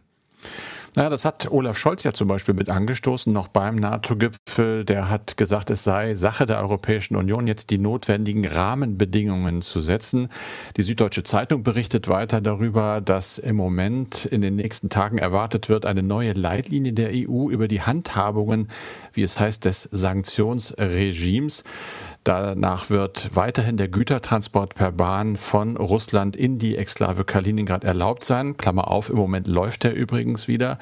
Naja, 0.96 1.10
das 1.10 1.24
hat 1.24 1.50
Olaf 1.50 1.76
Scholz 1.78 2.02
ja 2.02 2.12
zum 2.12 2.28
Beispiel 2.28 2.54
mit 2.54 2.70
angestoßen, 2.70 3.32
noch 3.32 3.48
beim 3.48 3.76
NATO-Gipfel. 3.76 4.84
Der 4.84 5.10
hat 5.10 5.36
gesagt, 5.36 5.70
es 5.70 5.84
sei 5.84 6.14
Sache 6.14 6.46
der 6.46 6.58
Europäischen 6.58 7.14
Union, 7.14 7.46
jetzt 7.46 7.70
die 7.70 7.78
notwendigen 7.78 8.46
Rahmenbedingungen 8.46 9.60
zu 9.60 9.80
setzen. 9.80 10.28
Die 10.76 10.82
Süddeutsche 10.82 11.22
Zeitung 11.22 11.62
berichtet 11.62 12.08
weiter 12.08 12.40
darüber, 12.40 13.00
dass 13.00 13.38
im 13.38 13.56
Moment 13.56 14.24
in 14.24 14.40
den 14.40 14.56
nächsten 14.56 14.88
Tagen 14.88 15.18
erwartet 15.18 15.68
wird, 15.68 15.84
eine 15.84 16.02
neue 16.02 16.32
Leitlinie 16.32 16.94
der 16.94 17.10
EU 17.12 17.50
über 17.50 17.68
die 17.68 17.82
Handhabungen, 17.82 18.68
wie 19.12 19.22
es 19.22 19.38
heißt, 19.38 19.66
des 19.66 19.88
Sanktionsregimes. 19.92 21.64
Danach 22.28 22.90
wird 22.90 23.30
weiterhin 23.34 23.78
der 23.78 23.88
Gütertransport 23.88 24.74
per 24.74 24.92
Bahn 24.92 25.38
von 25.38 25.78
Russland 25.78 26.36
in 26.36 26.58
die 26.58 26.76
Exklave 26.76 27.24
Kaliningrad 27.24 27.84
erlaubt 27.84 28.22
sein. 28.22 28.58
Klammer 28.58 28.88
auf, 28.88 29.08
im 29.08 29.16
Moment 29.16 29.46
läuft 29.46 29.86
er 29.86 29.94
übrigens 29.94 30.46
wieder. 30.46 30.78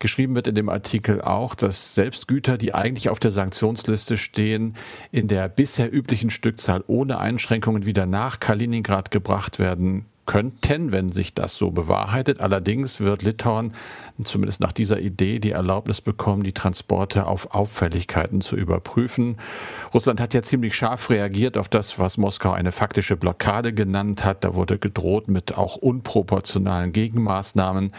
Geschrieben 0.00 0.34
wird 0.34 0.48
in 0.48 0.54
dem 0.54 0.68
Artikel 0.68 1.22
auch, 1.22 1.54
dass 1.54 1.94
selbst 1.94 2.28
Güter, 2.28 2.58
die 2.58 2.74
eigentlich 2.74 3.08
auf 3.08 3.20
der 3.20 3.30
Sanktionsliste 3.30 4.18
stehen, 4.18 4.74
in 5.10 5.28
der 5.28 5.48
bisher 5.48 5.90
üblichen 5.90 6.28
Stückzahl 6.28 6.84
ohne 6.86 7.18
Einschränkungen 7.18 7.86
wieder 7.86 8.04
nach 8.04 8.38
Kaliningrad 8.38 9.10
gebracht 9.10 9.58
werden 9.58 10.04
könnten, 10.26 10.92
wenn 10.92 11.10
sich 11.10 11.34
das 11.34 11.56
so 11.56 11.70
bewahrheitet. 11.70 12.40
Allerdings 12.40 13.00
wird 13.00 13.22
Litauen 13.22 13.74
zumindest 14.22 14.60
nach 14.60 14.72
dieser 14.72 15.00
Idee 15.00 15.40
die 15.40 15.50
Erlaubnis 15.50 16.00
bekommen, 16.00 16.42
die 16.42 16.52
Transporte 16.52 17.26
auf 17.26 17.54
Auffälligkeiten 17.54 18.40
zu 18.40 18.56
überprüfen. 18.56 19.36
Russland 19.92 20.20
hat 20.20 20.32
ja 20.34 20.42
ziemlich 20.42 20.76
scharf 20.76 21.10
reagiert 21.10 21.58
auf 21.58 21.68
das, 21.68 21.98
was 21.98 22.18
Moskau 22.18 22.52
eine 22.52 22.70
faktische 22.72 23.16
Blockade 23.16 23.72
genannt 23.72 24.24
hat. 24.24 24.44
Da 24.44 24.54
wurde 24.54 24.78
gedroht 24.78 25.28
mit 25.28 25.58
auch 25.58 25.76
unproportionalen 25.76 26.92
Gegenmaßnahmen. 26.92 27.92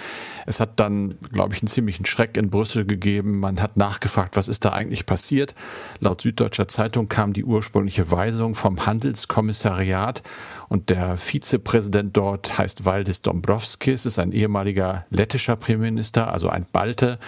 Es 0.45 0.59
hat 0.59 0.79
dann, 0.79 1.15
glaube 1.31 1.53
ich, 1.53 1.61
einen 1.61 1.67
ziemlichen 1.67 2.05
Schreck 2.05 2.37
in 2.37 2.49
Brüssel 2.49 2.85
gegeben. 2.85 3.39
Man 3.39 3.61
hat 3.61 3.75
nachgefragt, 3.75 4.37
was 4.37 4.47
ist 4.47 4.63
da 4.63 4.71
eigentlich 4.71 5.05
passiert. 5.05 5.53
Laut 5.99 6.21
Süddeutscher 6.21 6.67
Zeitung 6.67 7.09
kam 7.09 7.33
die 7.33 7.43
ursprüngliche 7.43 8.09
Weisung 8.11 8.55
vom 8.55 8.85
Handelskommissariat 8.85 10.23
und 10.69 10.89
der 10.89 11.17
Vizepräsident 11.17 12.12
dort 12.13 12.57
heißt 12.57 12.85
Valdis 12.85 13.21
Dombrovskis, 13.21 14.05
ist 14.05 14.19
ein 14.19 14.31
ehemaliger 14.31 15.05
lettischer 15.09 15.55
Premierminister, 15.55 16.31
also 16.31 16.49
ein 16.49 16.65
Balte. 16.71 17.19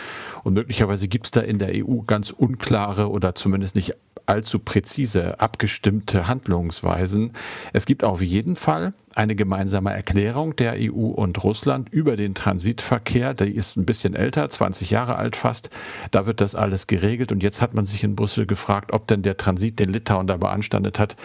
Und 0.44 0.54
möglicherweise 0.54 1.08
gibt 1.08 1.26
es 1.26 1.32
da 1.32 1.42
in 1.42 1.60
der 1.60 1.72
EU 1.74 2.02
ganz 2.02 2.32
unklare 2.32 3.10
oder 3.10 3.36
zumindest 3.36 3.76
nicht 3.76 3.96
allzu 4.26 4.60
präzise 4.60 5.40
abgestimmte 5.40 6.28
Handlungsweisen. 6.28 7.34
Es 7.74 7.86
gibt 7.86 8.04
auf 8.04 8.22
jeden 8.22 8.56
Fall 8.56 8.94
eine 9.14 9.36
gemeinsame 9.36 9.94
Erklärung 9.94 10.56
der 10.56 10.76
EU 10.78 11.08
und 11.08 11.44
Russland 11.44 11.90
über 11.90 12.16
den 12.16 12.36
Transitverkehr. 12.36 13.34
Die 13.34 13.56
ist 13.56 13.78
ein 13.78 13.86
bisschen 13.86 14.16
älter, 14.16 14.50
20 14.50 14.90
Jahre 14.90 15.16
alt 15.16 15.36
fast. 15.36 15.70
Da 16.12 16.26
wird 16.26 16.42
das 16.42 16.56
alles 16.56 16.88
geregelt. 16.88 17.32
Und 17.32 17.44
jetzt 17.44 17.62
hat 17.62 17.74
man 17.74 17.86
sich 17.86 18.04
in 18.04 18.16
Brüssel 18.16 18.46
gefragt, 18.46 18.92
ob 18.94 19.08
denn 19.08 19.22
der 19.22 19.38
Transit, 19.38 19.80
den 19.80 19.90
Litauen 19.90 20.28
da 20.28 20.38
beanstandet 20.38 21.00
hat, 21.00 21.16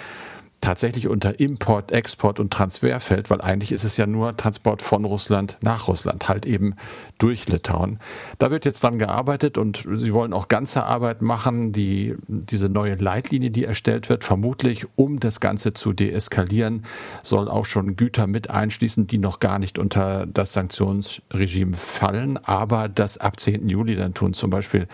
tatsächlich 0.60 1.08
unter 1.08 1.40
Import, 1.40 1.90
Export 1.92 2.38
und 2.38 2.52
Transfer 2.52 3.00
fällt, 3.00 3.30
weil 3.30 3.40
eigentlich 3.40 3.72
ist 3.72 3.84
es 3.84 3.96
ja 3.96 4.06
nur 4.06 4.36
Transport 4.36 4.82
von 4.82 5.04
Russland 5.04 5.56
nach 5.60 5.88
Russland, 5.88 6.28
halt 6.28 6.44
eben 6.44 6.74
durch 7.18 7.48
Litauen. 7.48 7.98
Da 8.38 8.50
wird 8.50 8.64
jetzt 8.64 8.82
dran 8.82 8.98
gearbeitet 8.98 9.58
und 9.58 9.86
sie 9.94 10.12
wollen 10.12 10.32
auch 10.32 10.48
ganze 10.48 10.84
Arbeit 10.84 11.22
machen, 11.22 11.72
die, 11.72 12.14
diese 12.28 12.68
neue 12.68 12.96
Leitlinie, 12.96 13.50
die 13.50 13.64
erstellt 13.64 14.08
wird, 14.08 14.24
vermutlich 14.24 14.86
um 14.96 15.20
das 15.20 15.40
Ganze 15.40 15.72
zu 15.72 15.92
deeskalieren, 15.92 16.84
soll 17.22 17.48
auch 17.48 17.64
schon 17.64 17.96
Güter 17.96 18.26
mit 18.26 18.50
einschließen, 18.50 19.06
die 19.06 19.18
noch 19.18 19.40
gar 19.40 19.58
nicht 19.58 19.78
unter 19.78 20.26
das 20.26 20.52
Sanktionsregime 20.52 21.76
fallen, 21.76 22.36
aber 22.36 22.88
das 22.88 23.18
ab 23.18 23.40
10. 23.40 23.68
Juli 23.68 23.96
dann 23.96 24.14
tun, 24.14 24.34
zum 24.34 24.50
Beispiel 24.50 24.86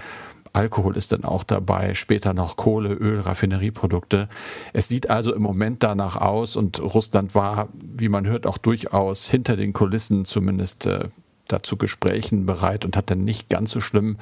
Alkohol 0.56 0.96
ist 0.96 1.12
dann 1.12 1.25
auch 1.25 1.44
dabei, 1.44 1.94
später 1.94 2.32
noch 2.32 2.56
Kohle, 2.56 2.94
Öl, 2.94 3.20
Raffinerieprodukte. 3.20 4.26
Es 4.72 4.88
sieht 4.88 5.10
also 5.10 5.34
im 5.34 5.42
Moment 5.42 5.82
danach 5.82 6.16
aus 6.16 6.56
und 6.56 6.80
Russland 6.80 7.34
war, 7.34 7.68
wie 7.75 8.08
man 8.08 8.26
hört, 8.26 8.46
auch 8.46 8.56
durchaus 8.56 9.28
hinter 9.28 9.56
den 9.56 9.75
Kulissen 9.75 10.25
zumindest 10.25 10.86
äh, 10.86 11.08
dazu 11.46 11.76
Gesprächen 11.76 12.46
bereit 12.46 12.86
und 12.86 12.96
hat 12.96 13.10
dann 13.10 13.22
nicht 13.22 13.50
ganz 13.50 13.70
so 13.70 13.80
schlimm 13.80 14.16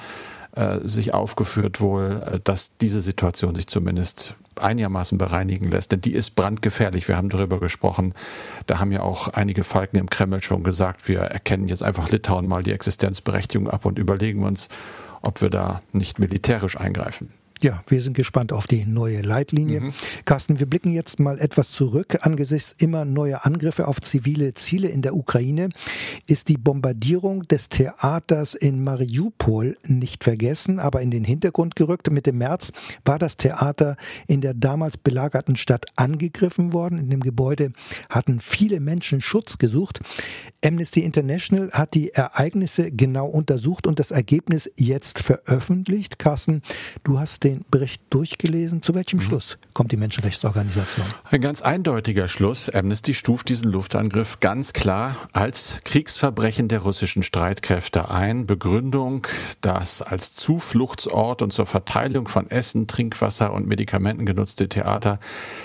äh, 0.57 0.81
sich 0.83 1.15
aufgeführt 1.15 1.81
wohl, 1.81 2.21
äh, 2.27 2.41
dass 2.43 2.77
diese 2.79 3.01
Situation 3.01 3.55
sich 3.55 3.69
zumindest 3.69 4.35
einigermaßen 4.61 5.19
bereinigen 5.19 5.71
lässt. 5.71 5.93
Denn 5.93 6.01
die 6.01 6.15
ist 6.15 6.35
brandgefährlich. 6.35 7.07
Wir 7.07 7.17
haben 7.17 7.29
darüber 7.29 7.61
gesprochen. 7.61 8.13
Da 8.67 8.81
haben 8.81 8.91
ja 8.91 9.03
auch 9.03 9.29
einige 9.29 9.63
Falken 9.63 9.99
im 9.99 10.11
Kreml 10.11 10.43
schon 10.43 10.65
gesagt, 10.65 11.07
wir 11.07 11.21
erkennen 11.21 11.69
jetzt 11.69 11.85
einfach 11.85 12.09
Litauen 12.09 12.49
mal 12.49 12.65
die 12.65 12.73
Existenzberechtigung 12.73 13.71
ab 13.71 13.85
und 13.85 14.01
überlegen 14.01 14.43
uns, 14.43 14.69
ob 15.27 15.41
wir 15.41 15.51
da 15.51 15.83
nicht 15.93 16.19
militärisch 16.19 16.79
eingreifen. 16.79 17.33
Ja, 17.61 17.83
wir 17.87 18.03
sind 18.03 18.15
gespannt 18.15 18.53
auf 18.53 18.67
die 18.67 18.85
neue 18.85 19.23
Leitlinie. 19.23 19.81
Mhm. 19.81 19.93
Carsten, 20.25 20.59
wir 20.59 20.67
blicken 20.67 20.93
jetzt 20.93 21.21
mal 21.21 21.39
etwas 21.39 21.71
zurück. 21.71 22.19
Angesichts 22.23 22.75
immer 22.79 23.05
neuer 23.05 23.47
Angriffe 23.47 23.87
auf 23.89 24.01
zivile 24.01 24.55
Ziele 24.55 24.89
in 24.89 25.03
der 25.03 25.15
Ukraine 25.15 25.69
ist 26.27 26.49
die 26.49 26.57
Bombardierung 26.57 27.47
des 27.47 27.69
Theaters 27.69 28.55
in 28.55 28.83
Mariupol 28.83 29.79
nicht 29.87 30.25
vergessen, 30.25 30.79
aber 30.79 31.01
in 31.01 31.11
den 31.11 31.25
Hintergrund 31.25 31.77
gerückt. 31.77 32.11
Mitte 32.11 32.33
März 32.33 32.73
war 33.05 33.19
das 33.19 33.37
Theater 33.37 33.97
in 34.27 34.41
der 34.41 34.55
damals 34.55 34.97
belagerten 34.97 35.57
Stadt 35.57 35.87
angegriffen 35.97 36.73
worden. 36.73 36.99
In 36.99 37.11
dem 37.11 37.21
Gebäude 37.21 37.73
hatten 38.11 38.41
viele 38.41 38.81
Menschen 38.81 39.21
Schutz 39.21 39.59
gesucht. 39.59 40.01
Amnesty 40.65 41.01
International 41.01 41.71
hat 41.73 41.95
die 41.95 42.11
Ereignisse 42.11 42.91
genau 42.91 43.27
untersucht 43.27 43.87
und 43.87 43.99
das 43.99 44.11
Ergebnis 44.11 44.71
jetzt 44.77 45.21
veröffentlicht. 45.21 46.19
Carsten, 46.19 46.63
du 47.05 47.19
hast 47.19 47.45
den 47.45 47.54
den 47.55 47.65
Bericht 47.71 48.03
durchgelesen. 48.11 48.83
Zu 48.83 48.95
welchem 48.95 49.19
mhm. 49.19 49.23
Schluss 49.23 49.59
kommt 49.73 49.93
die 49.93 49.97
Menschenrechtsorganisation? 49.97 51.07
Ein 51.31 51.41
ganz 51.41 51.63
eindeutiger 51.63 52.29
Schluss. 52.29 52.69
Amnesty 52.69 53.15
stuft 53.15 53.49
diesen 53.49 53.71
Luftangriff 53.71 54.41
ganz 54.41 54.73
klar 54.73 55.17
als 55.33 55.81
Kriegsverbrechen 55.85 56.69
der 56.69 56.81
russischen 56.81 57.23
Streitkräfte 57.23 58.11
ein. 58.11 58.47
Begründung, 58.47 59.27
das 59.61 60.03
als 60.03 60.35
Zufluchtsort 60.35 61.43
und 61.43 61.53
zur 61.53 61.67
Verteilung 61.67 62.29
von 62.29 62.51
Essen, 62.51 62.87
Trinkwasser 62.87 63.53
und 63.53 63.67
Medikamenten 63.67 64.27
genutzte 64.27 64.69
Theater, 64.69 65.19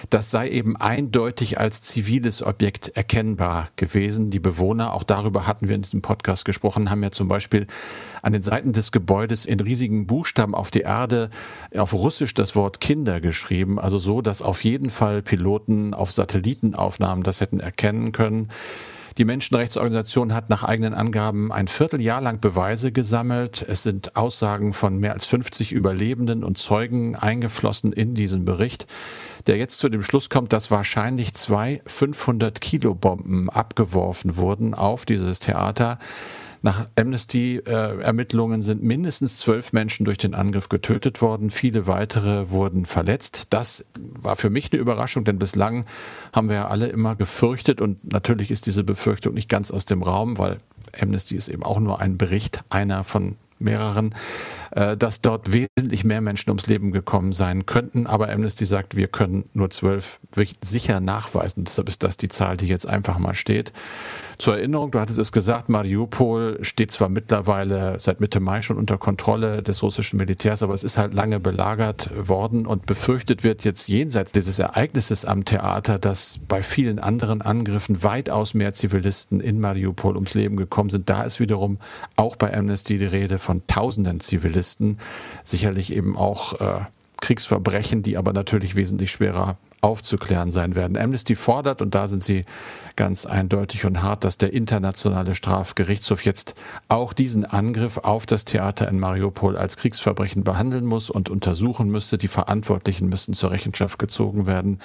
das 0.09 0.31
sei 0.31 0.49
eben 0.49 0.77
eindeutig 0.77 1.59
als 1.59 1.81
ziviles 1.81 2.43
Objekt 2.43 2.89
erkennbar 2.89 3.69
gewesen. 3.75 4.29
Die 4.29 4.39
Bewohner, 4.39 4.93
auch 4.93 5.03
darüber 5.03 5.47
hatten 5.47 5.67
wir 5.67 5.75
in 5.75 5.81
diesem 5.81 6.01
Podcast 6.01 6.45
gesprochen, 6.45 6.89
haben 6.89 7.03
ja 7.03 7.11
zum 7.11 7.27
Beispiel 7.27 7.67
an 8.21 8.33
den 8.33 8.41
Seiten 8.41 8.73
des 8.73 8.91
Gebäudes 8.91 9.45
in 9.45 9.59
riesigen 9.59 10.07
Buchstaben 10.07 10.55
auf 10.55 10.71
die 10.71 10.81
Erde 10.81 11.29
auf 11.75 11.93
Russisch 11.93 12.33
das 12.33 12.55
Wort 12.55 12.79
Kinder 12.79 13.21
geschrieben, 13.21 13.79
also 13.79 13.97
so, 13.97 14.21
dass 14.21 14.41
auf 14.41 14.63
jeden 14.63 14.89
Fall 14.89 15.21
Piloten 15.21 15.93
auf 15.93 16.11
Satellitenaufnahmen 16.11 17.23
das 17.23 17.41
hätten 17.41 17.59
erkennen 17.59 18.11
können. 18.11 18.49
Die 19.19 19.25
Menschenrechtsorganisation 19.25 20.33
hat 20.33 20.49
nach 20.49 20.63
eigenen 20.63 20.93
Angaben 20.93 21.51
ein 21.51 21.67
Vierteljahr 21.67 22.21
lang 22.21 22.39
Beweise 22.39 22.93
gesammelt. 22.93 23.65
Es 23.67 23.83
sind 23.83 24.15
Aussagen 24.15 24.71
von 24.71 24.97
mehr 24.97 25.11
als 25.11 25.25
50 25.25 25.73
Überlebenden 25.73 26.45
und 26.45 26.57
Zeugen 26.57 27.17
eingeflossen 27.17 27.91
in 27.91 28.13
diesen 28.13 28.45
Bericht, 28.45 28.87
der 29.45 29.57
jetzt 29.57 29.79
zu 29.79 29.89
dem 29.89 30.03
Schluss 30.03 30.29
kommt, 30.29 30.53
dass 30.53 30.71
wahrscheinlich 30.71 31.33
zwei 31.33 31.81
500 31.85 32.61
Kilo 32.61 32.95
Bomben 32.95 33.49
abgeworfen 33.49 34.37
wurden 34.37 34.73
auf 34.73 35.05
dieses 35.05 35.39
Theater. 35.39 35.99
Nach 36.61 36.87
Amnesty-Ermittlungen 36.97 38.61
sind 38.61 38.83
mindestens 38.83 39.37
zwölf 39.37 39.71
Menschen 39.71 40.03
durch 40.05 40.17
den 40.17 40.35
Angriff 40.35 40.67
getötet 40.67 41.21
worden, 41.21 41.51
viele 41.51 41.87
weitere 41.87 42.49
wurden 42.49 42.85
verletzt. 42.85 43.47
Das 43.51 43.85
war 43.97 44.35
für 44.35 44.49
mich 44.49 44.71
eine 44.71 44.81
Überraschung, 44.81 45.23
denn 45.23 45.39
bislang 45.39 45.85
haben 46.33 46.49
wir 46.49 46.55
ja 46.55 46.67
alle 46.67 46.87
immer 46.87 47.15
gefürchtet 47.15 47.79
und 47.79 48.11
natürlich 48.11 48.51
ist 48.51 48.65
diese 48.65 48.83
Befürchtung 48.83 49.33
nicht 49.33 49.49
ganz 49.49 49.71
aus 49.71 49.85
dem 49.85 50.03
Raum, 50.03 50.37
weil 50.37 50.59
Amnesty 50.99 51.35
ist 51.35 51.47
eben 51.47 51.63
auch 51.63 51.79
nur 51.79 52.01
ein 52.01 52.17
Bericht, 52.17 52.63
einer 52.69 53.03
von 53.03 53.37
mehreren, 53.59 54.15
äh, 54.71 54.97
dass 54.97 55.21
dort 55.21 55.51
wesentlich 55.53 56.03
mehr 56.03 56.21
Menschen 56.21 56.49
ums 56.49 56.67
Leben 56.67 56.91
gekommen 56.91 57.31
sein 57.31 57.65
könnten. 57.65 58.07
Aber 58.07 58.29
Amnesty 58.29 58.65
sagt, 58.65 58.95
wir 58.95 59.07
können 59.07 59.49
nur 59.53 59.69
zwölf 59.69 60.19
sicher 60.61 60.99
nachweisen. 60.99 61.63
Deshalb 61.63 61.89
ist 61.89 62.03
das 62.03 62.17
die 62.17 62.29
Zahl, 62.29 62.57
die 62.57 62.67
jetzt 62.67 62.87
einfach 62.87 63.19
mal 63.19 63.35
steht. 63.35 63.71
Zur 64.39 64.55
Erinnerung, 64.55 64.91
du 64.91 65.01
hattest 65.01 65.19
es 65.19 65.33
gesagt, 65.33 65.67
Mariupol 65.67 66.59
steht 66.61 66.91
zwar 66.91 67.09
mittlerweile 67.09 67.99
seit 67.99 68.21
Mitte 68.21 68.39
Mai 68.39 68.61
schon 68.61 68.77
unter 68.77 68.97
Kontrolle 68.97 69.61
des 69.61 69.83
russischen 69.83 70.15
Militärs, 70.15 70.63
aber 70.63 70.73
es 70.73 70.85
ist 70.85 70.97
halt 70.97 71.13
lange 71.13 71.41
belagert 71.41 72.09
worden 72.15 72.65
und 72.65 72.85
befürchtet 72.85 73.43
wird 73.43 73.65
jetzt 73.65 73.89
jenseits 73.89 74.31
dieses 74.31 74.57
Ereignisses 74.57 75.25
am 75.25 75.43
Theater, 75.43 75.99
dass 75.99 76.39
bei 76.47 76.63
vielen 76.63 76.99
anderen 76.99 77.41
Angriffen 77.41 78.01
weitaus 78.01 78.53
mehr 78.53 78.71
Zivilisten 78.71 79.41
in 79.41 79.59
Mariupol 79.59 80.15
ums 80.15 80.35
Leben 80.35 80.55
gekommen 80.55 80.89
sind. 80.89 81.09
Da 81.09 81.23
ist 81.23 81.41
wiederum 81.41 81.77
auch 82.15 82.37
bei 82.37 82.55
Amnesty 82.55 82.97
die 82.97 83.05
Rede 83.05 83.39
von 83.49 83.65
tausenden 83.65 84.19
Zivilisten, 84.19 84.99
sicherlich 85.43 85.91
eben 85.91 86.15
auch 86.15 86.61
äh, 86.61 86.81
Kriegsverbrechen, 87.19 88.03
die 88.03 88.15
aber 88.15 88.31
natürlich 88.31 88.75
wesentlich 88.75 89.09
schwerer 89.09 89.57
aufzuklären 89.81 90.51
sein 90.51 90.75
werden. 90.75 90.97
Amnesty 90.97 91.35
fordert, 91.35 91.81
und 91.81 91.95
da 91.95 92.07
sind 92.07 92.23
sie 92.23 92.45
ganz 92.95 93.25
eindeutig 93.25 93.85
und 93.85 94.01
hart, 94.03 94.25
dass 94.25 94.37
der 94.37 94.51
internationale 94.51 95.33
Strafgerichtshof 95.35 96.25
jetzt 96.25 96.55
auch 96.89 97.13
diesen 97.13 97.45
Angriff 97.45 97.97
auf 97.97 98.25
das 98.25 98.43
Theater 98.43 98.89
in 98.89 98.99
Mariupol 98.99 99.55
als 99.55 99.77
Kriegsverbrechen 99.77 100.43
behandeln 100.43 100.85
muss 100.85 101.09
und 101.09 101.29
untersuchen 101.29 101.89
müsste. 101.89 102.17
Die 102.17 102.27
Verantwortlichen 102.27 103.07
müssen 103.07 103.33
zur 103.33 103.51
Rechenschaft 103.51 103.99
gezogen 103.99 104.47
werden. 104.47 104.79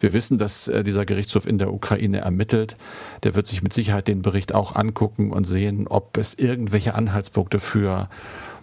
Wir 0.00 0.12
wissen, 0.12 0.36
dass 0.36 0.68
äh, 0.68 0.82
dieser 0.82 1.06
Gerichtshof 1.06 1.46
in 1.46 1.56
der 1.56 1.72
Ukraine 1.72 2.18
ermittelt. 2.18 2.76
Der 3.22 3.34
wird 3.34 3.46
sich 3.46 3.62
mit 3.62 3.72
Sicherheit 3.72 4.08
den 4.08 4.20
Bericht 4.20 4.54
auch 4.54 4.74
angucken 4.74 5.32
und 5.32 5.44
sehen, 5.44 5.88
ob 5.88 6.18
es 6.18 6.34
irgendwelche 6.34 6.94
Anhaltspunkte 6.94 7.60
für 7.60 8.10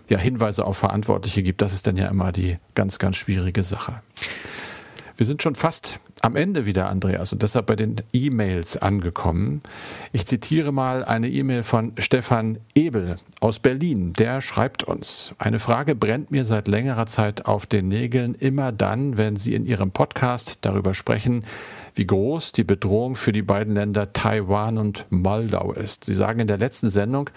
ja, 0.10 0.20
Hinweise 0.20 0.66
auf 0.66 0.78
Verantwortliche 0.78 1.42
gibt. 1.42 1.62
Das 1.64 1.74
ist 1.74 1.88
dann 1.88 1.98
ja 1.98 2.08
immer 2.08 2.32
die 2.32 2.58
ganz, 2.76 3.00
ganz 3.00 3.16
schwierige 3.16 3.64
Sache. 3.64 4.02
Wir 5.18 5.26
sind 5.26 5.44
schon 5.44 5.56
fast 5.56 6.00
am 6.22 6.36
Ende 6.36 6.66
wieder, 6.66 6.90
Andreas, 6.90 7.34
und 7.34 7.42
deshalb 7.42 7.66
bei 7.66 7.76
den 7.76 7.96
E-Mails 8.14 8.78
angekommen. 8.78 9.62
Ich 10.14 10.26
zitiere 10.26 10.72
mal 10.72 11.04
eine 11.04 11.30
E-Mail 11.30 11.64
von 11.64 11.94
Stefan 11.98 12.60
Ebel 12.76 13.18
aus 13.40 13.60
Berlin. 13.60 14.14
Der 14.14 14.42
schreibt 14.42 14.84
uns, 14.84 15.34
eine 15.38 15.60
Frage 15.60 15.96
brennt 15.96 16.32
mir 16.32 16.46
seit 16.46 16.68
längerer 16.68 17.08
Zeit 17.08 17.46
auf 17.46 17.66
den 17.66 17.88
Nägeln, 17.88 18.36
immer 18.36 18.72
dann, 18.72 19.18
wenn 19.18 19.36
Sie 19.36 19.56
in 19.56 19.66
Ihrem 19.66 19.92
Podcast 19.92 20.60
darüber 20.62 20.94
sprechen, 20.94 21.44
wie 21.96 22.06
groß 22.06 22.52
die 22.52 22.64
Bedrohung 22.64 23.16
für 23.16 23.32
die 23.32 23.42
beiden 23.42 23.74
Länder 23.74 24.14
Taiwan 24.14 24.78
und 24.78 25.06
Moldau 25.10 25.74
ist. 25.74 26.06
Sie 26.06 26.14
sagen 26.14 26.40
in 26.40 26.48
der 26.48 26.58
letzten 26.58 26.90
Sendung, 26.90 27.30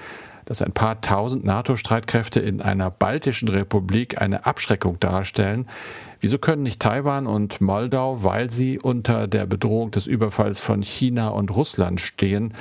dass 0.45 0.63
ein 0.63 0.73
paar 0.73 1.01
tausend 1.01 1.45
NATO-Streitkräfte 1.45 2.41
in 2.41 2.61
einer 2.61 2.91
baltischen 2.91 3.49
Republik 3.49 4.21
eine 4.21 4.47
Abschreckung 4.47 5.01
darstellen. 5.01 5.67
Wieso 6.25 6.39
können 6.39 6.63
nicht 6.63 6.81
Taiwan 6.81 7.27
und 7.27 7.61
Moldau, 7.61 8.25
weil 8.25 8.49
sie 8.49 8.79
unter 8.79 9.29
der 9.29 9.45
Bedrohung 9.45 9.91
des 9.91 10.07
Überfalls 10.07 10.59
von 10.59 10.83
China 10.83 11.29
und 11.29 11.55
Russland 11.55 12.01
stehen, 12.01 12.55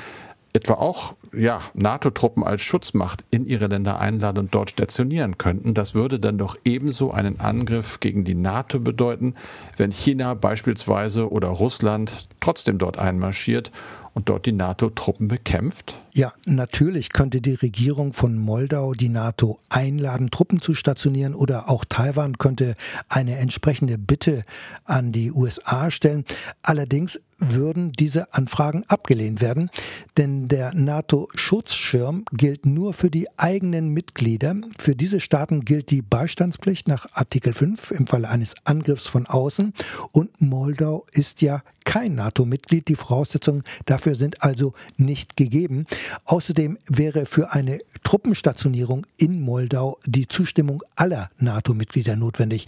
etwa 0.51 0.73
auch 0.73 1.15
ja, 1.35 1.61
NATO-Truppen 1.73 2.43
als 2.43 2.61
Schutzmacht 2.61 3.23
in 3.31 3.45
ihre 3.45 3.67
Länder 3.67 3.99
einladen 3.99 4.39
und 4.39 4.55
dort 4.55 4.71
stationieren 4.71 5.37
könnten. 5.37 5.73
Das 5.73 5.95
würde 5.95 6.19
dann 6.19 6.37
doch 6.37 6.55
ebenso 6.63 7.11
einen 7.11 7.39
Angriff 7.39 7.99
gegen 7.99 8.23
die 8.23 8.35
NATO 8.35 8.79
bedeuten, 8.79 9.35
wenn 9.77 9.91
China 9.91 10.33
beispielsweise 10.33 11.31
oder 11.31 11.49
Russland 11.49 12.27
trotzdem 12.39 12.77
dort 12.77 12.99
einmarschiert 12.99 13.71
und 14.13 14.29
dort 14.29 14.45
die 14.45 14.51
NATO-Truppen 14.51 15.27
bekämpft? 15.27 15.99
Ja, 16.11 16.33
natürlich 16.45 17.11
könnte 17.11 17.41
die 17.41 17.55
Regierung 17.55 18.13
von 18.13 18.37
Moldau 18.37 18.93
die 18.93 19.09
NATO 19.09 19.57
einladen, 19.69 20.29
Truppen 20.29 20.61
zu 20.61 20.75
stationieren 20.75 21.33
oder 21.33 21.69
auch 21.69 21.85
Taiwan 21.85 22.37
könnte 22.37 22.75
eine 23.09 23.37
entsprechende 23.37 23.97
Bitte 23.97 24.43
an 24.85 25.11
die 25.11 25.31
USA 25.31 25.89
stellen. 25.89 26.25
Allerdings 26.61 27.19
würden 27.39 27.91
diese 27.91 28.33
Anfragen 28.33 28.83
abgelehnt 28.87 29.41
werden, 29.41 29.69
denn 30.17 30.47
der 30.47 30.73
NATO-Schutzschirm 31.23 32.25
gilt 32.33 32.65
nur 32.65 32.93
für 32.93 33.09
die 33.09 33.27
eigenen 33.37 33.89
Mitglieder. 33.89 34.55
Für 34.77 34.95
diese 34.95 35.19
Staaten 35.19 35.63
gilt 35.63 35.89
die 35.89 36.01
Beistandspflicht 36.01 36.87
nach 36.87 37.07
Artikel 37.13 37.53
5 37.53 37.91
im 37.91 38.07
Falle 38.07 38.29
eines 38.29 38.55
Angriffs 38.65 39.07
von 39.07 39.25
außen 39.25 39.73
und 40.11 40.41
Moldau 40.41 41.05
ist 41.11 41.41
ja 41.41 41.63
kein 41.85 42.15
NATO-Mitglied. 42.15 42.87
Die 42.87 42.95
Voraussetzungen 42.95 43.63
dafür 43.85 44.15
sind 44.15 44.43
also 44.43 44.73
nicht 44.97 45.37
gegeben. 45.37 45.85
Außerdem 46.25 46.77
wäre 46.87 47.25
für 47.25 47.51
eine 47.51 47.79
Truppenstationierung 48.03 49.05
in 49.17 49.41
Moldau 49.41 49.97
die 50.05 50.27
Zustimmung 50.27 50.83
aller 50.95 51.29
NATO-Mitglieder 51.39 52.15
notwendig. 52.15 52.67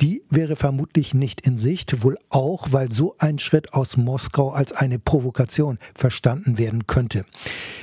Die 0.00 0.22
wäre 0.30 0.56
vermutlich 0.56 1.14
nicht 1.14 1.40
in 1.42 1.58
Sicht, 1.58 2.02
wohl 2.02 2.18
auch, 2.28 2.68
weil 2.70 2.92
so 2.92 3.14
ein 3.18 3.38
Schritt 3.38 3.72
aus 3.74 3.96
Moskau 3.96 4.50
als 4.50 4.72
eine 4.72 4.98
Provokation 4.98 5.78
verstanden 5.94 6.58
werden 6.58 6.86
könnte. 6.86 7.24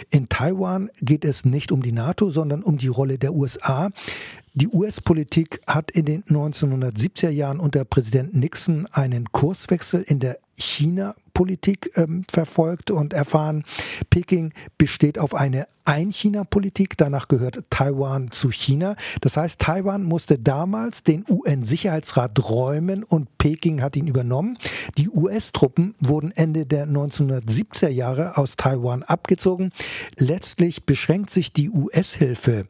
In 0.10 0.30
Taiwan 0.30 0.90
geht 1.02 1.26
es 1.26 1.46
nicht 1.46 1.72
um 1.72 1.82
die 1.82 1.92
NATO, 1.92 2.32
sondern 2.32 2.64
um 2.64 2.78
die 2.78 2.88
Rolle 2.88 3.18
der 3.18 3.34
USA. 3.34 3.90
Die 4.60 4.70
US-Politik 4.70 5.62
hat 5.68 5.92
in 5.92 6.06
den 6.06 6.24
1970er 6.24 7.30
Jahren 7.30 7.60
unter 7.60 7.86
Präsident 7.86 8.34
Nixon 8.34 8.88
einen 8.92 9.32
Kurswechsel 9.32 10.02
in 10.02 10.20
der 10.20 10.40
China-Politik 10.58 11.92
ähm, 11.94 12.24
verfolgt 12.28 12.90
und 12.90 13.14
erfahren. 13.14 13.66
Peking 14.10 14.54
besteht 14.80 15.20
auf 15.20 15.36
eine 15.36 15.68
ein-China-Politik. 15.88 16.98
Danach 16.98 17.28
gehört 17.28 17.64
Taiwan 17.70 18.30
zu 18.32 18.52
China. 18.52 18.96
Das 19.22 19.38
heißt, 19.38 19.60
Taiwan 19.60 20.04
musste 20.04 20.38
damals 20.38 21.04
den 21.04 21.26
UN-Sicherheitsrat 21.28 22.50
räumen 22.50 23.04
und 23.04 23.38
Peking 23.38 23.82
hat 23.82 23.96
ihn 23.96 24.08
übernommen. 24.08 24.58
Die 24.98 25.10
US-Truppen 25.10 25.96
wurden 26.00 26.32
Ende 26.32 26.66
der 26.66 26.88
1970er 26.88 27.88
Jahre 27.88 28.38
aus 28.38 28.58
Taiwan 28.58 29.04
abgezogen. 29.04 29.72
Letztlich 30.18 30.84
beschränkt 30.86 31.30
sich 31.30 31.54
die 31.54 31.70
US-Hilfe 31.70 32.66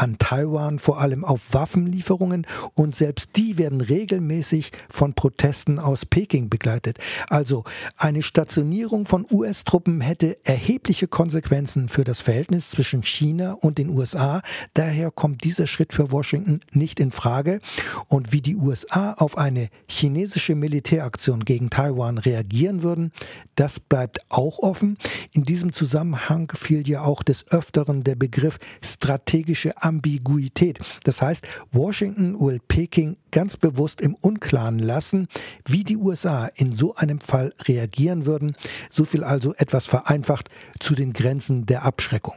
an 0.00 0.16
Taiwan 0.18 0.78
vor 0.78 0.98
allem 0.98 1.24
auf 1.24 1.40
Waffenlieferungen 1.52 2.46
und 2.74 2.96
selbst 2.96 3.36
die 3.36 3.58
werden 3.58 3.82
regelmäßig 3.82 4.72
von 4.88 5.12
Protesten 5.12 5.78
aus 5.78 6.06
Peking 6.06 6.48
begleitet. 6.48 6.98
Also 7.28 7.64
eine 7.98 8.22
Stationierung 8.22 9.04
von 9.04 9.26
US-Truppen 9.30 10.00
hätte 10.00 10.38
erhebliche 10.44 11.06
Konsequenzen 11.06 11.88
für 11.90 12.04
das 12.04 12.22
Verhältnis 12.60 12.70
zwischen 12.70 13.02
China 13.02 13.52
und 13.60 13.78
den 13.78 13.90
USA. 13.90 14.42
Daher 14.74 15.10
kommt 15.10 15.44
dieser 15.44 15.66
Schritt 15.66 15.92
für 15.92 16.12
Washington 16.12 16.60
nicht 16.72 17.00
in 17.00 17.12
Frage. 17.12 17.60
Und 18.08 18.32
wie 18.32 18.40
die 18.40 18.56
USA 18.56 19.14
auf 19.14 19.38
eine 19.38 19.68
chinesische 19.88 20.54
Militäraktion 20.54 21.44
gegen 21.44 21.70
Taiwan 21.70 22.18
reagieren 22.18 22.82
würden, 22.82 23.12
das 23.54 23.80
bleibt 23.80 24.20
auch 24.28 24.58
offen. 24.58 24.96
In 25.32 25.42
diesem 25.42 25.72
Zusammenhang 25.72 26.52
fiel 26.54 26.88
ja 26.88 27.02
auch 27.02 27.22
des 27.22 27.46
Öfteren 27.48 28.04
der 28.04 28.14
Begriff 28.14 28.58
strategische 28.82 29.82
Ambiguität. 29.82 30.78
Das 31.04 31.22
heißt, 31.22 31.46
Washington 31.72 32.38
will 32.38 32.60
Peking 32.68 33.16
ganz 33.30 33.56
bewusst 33.56 34.00
im 34.00 34.14
Unklaren 34.14 34.78
lassen, 34.78 35.28
wie 35.66 35.84
die 35.84 35.96
USA 35.96 36.48
in 36.54 36.72
so 36.72 36.94
einem 36.94 37.20
Fall 37.20 37.54
reagieren 37.66 38.26
würden. 38.26 38.56
So 38.90 39.04
viel 39.04 39.24
also 39.24 39.54
etwas 39.54 39.86
vereinfacht 39.86 40.50
zu 40.78 40.94
den 40.94 41.12
Grenzen 41.12 41.66
der 41.66 41.84
Abschreckung. 41.84 42.36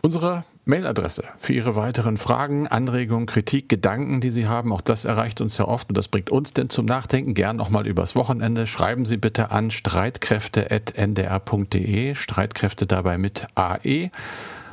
Unsere 0.00 0.44
Mailadresse 0.64 1.24
für 1.38 1.54
Ihre 1.54 1.76
weiteren 1.76 2.18
Fragen, 2.18 2.68
Anregungen, 2.68 3.26
Kritik, 3.26 3.68
Gedanken, 3.68 4.20
die 4.20 4.30
Sie 4.30 4.46
haben, 4.46 4.72
auch 4.72 4.80
das 4.80 5.04
erreicht 5.04 5.40
uns 5.40 5.58
ja 5.58 5.66
oft 5.66 5.88
und 5.88 5.96
das 5.96 6.06
bringt 6.08 6.30
uns 6.30 6.52
denn 6.52 6.70
zum 6.70 6.86
Nachdenken 6.86 7.34
gern 7.34 7.56
nochmal 7.56 7.84
übers 7.86 8.14
Wochenende. 8.14 8.66
Schreiben 8.66 9.06
Sie 9.06 9.16
bitte 9.16 9.50
an 9.50 9.70
streitkräfte.ndr.de, 9.70 12.14
Streitkräfte 12.14 12.86
dabei 12.86 13.18
mit 13.18 13.46
AE. 13.54 14.10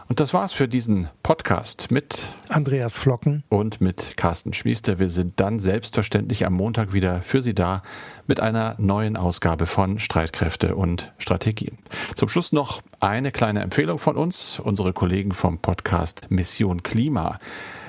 Und 0.08 0.20
das 0.20 0.36
war's 0.36 0.54
für 0.54 0.68
diesen 0.68 1.10
Podcast 1.24 1.90
mit 1.90 2.32
Andreas 2.48 2.96
Flocken 2.96 3.44
und 3.50 3.82
mit 3.82 4.16
Carsten 4.18 4.54
Schmiester. 4.54 5.00
Wir 5.00 5.10
sind 5.10 5.40
dann 5.40 5.58
selbstverständlich 5.58 6.46
am 6.46 6.54
Montag 6.54 6.94
wieder 6.94 7.24
für 7.24 7.42
Sie 7.42 7.56
da 7.56 7.82
mit 8.28 8.40
einer 8.40 8.76
neuen 8.78 9.18
Ausgabe 9.18 9.66
von 9.66 9.98
Streitkräfte 9.98 10.76
und 10.76 11.12
Strategien. 11.18 11.80
Zum 12.14 12.30
Schluss 12.30 12.52
noch 12.52 12.84
eine 13.00 13.32
kleine 13.32 13.62
Empfehlung 13.62 13.98
von 13.98 14.16
uns, 14.16 14.60
unsere 14.60 14.94
Kollegen 14.94 15.32
vom 15.32 15.58
Podcast 15.58 16.28
Mission 16.30 16.84
Klima. 16.84 17.40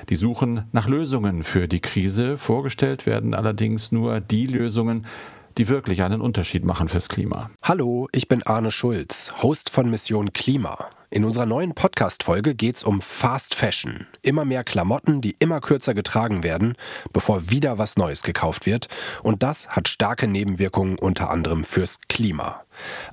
Die 0.09 0.15
suchen 0.15 0.63
nach 0.71 0.87
Lösungen 0.87 1.43
für 1.43 1.67
die 1.67 1.81
Krise. 1.81 2.39
Vorgestellt 2.39 3.05
werden 3.05 3.35
allerdings 3.35 3.91
nur 3.91 4.21
die 4.21 4.47
Lösungen, 4.47 5.05
die 5.59 5.67
wirklich 5.67 6.01
einen 6.01 6.21
Unterschied 6.21 6.65
machen 6.65 6.87
fürs 6.87 7.09
Klima. 7.09 7.51
Hallo, 7.61 8.07
ich 8.11 8.27
bin 8.27 8.41
Arne 8.41 8.71
Schulz, 8.71 9.33
Host 9.43 9.69
von 9.69 9.87
Mission 9.91 10.33
Klima. 10.33 10.89
In 11.09 11.23
unserer 11.23 11.45
neuen 11.45 11.73
Podcast-Folge 11.73 12.53
geht's 12.53 12.83
um 12.83 13.01
Fast 13.01 13.55
Fashion. 13.55 14.07
Immer 14.23 14.43
mehr 14.43 14.65
Klamotten, 14.65 15.21
die 15.21 15.37
immer 15.39 15.61
kürzer 15.61 15.93
getragen 15.93 16.43
werden, 16.43 16.75
bevor 17.13 17.49
wieder 17.49 17.77
was 17.77 17.95
Neues 17.95 18.23
gekauft 18.23 18.65
wird. 18.65 18.89
Und 19.23 19.41
das 19.41 19.69
hat 19.69 19.87
starke 19.87 20.27
Nebenwirkungen 20.27 20.99
unter 20.99 21.29
anderem 21.29 21.63
fürs 21.63 21.99
Klima. 22.09 22.61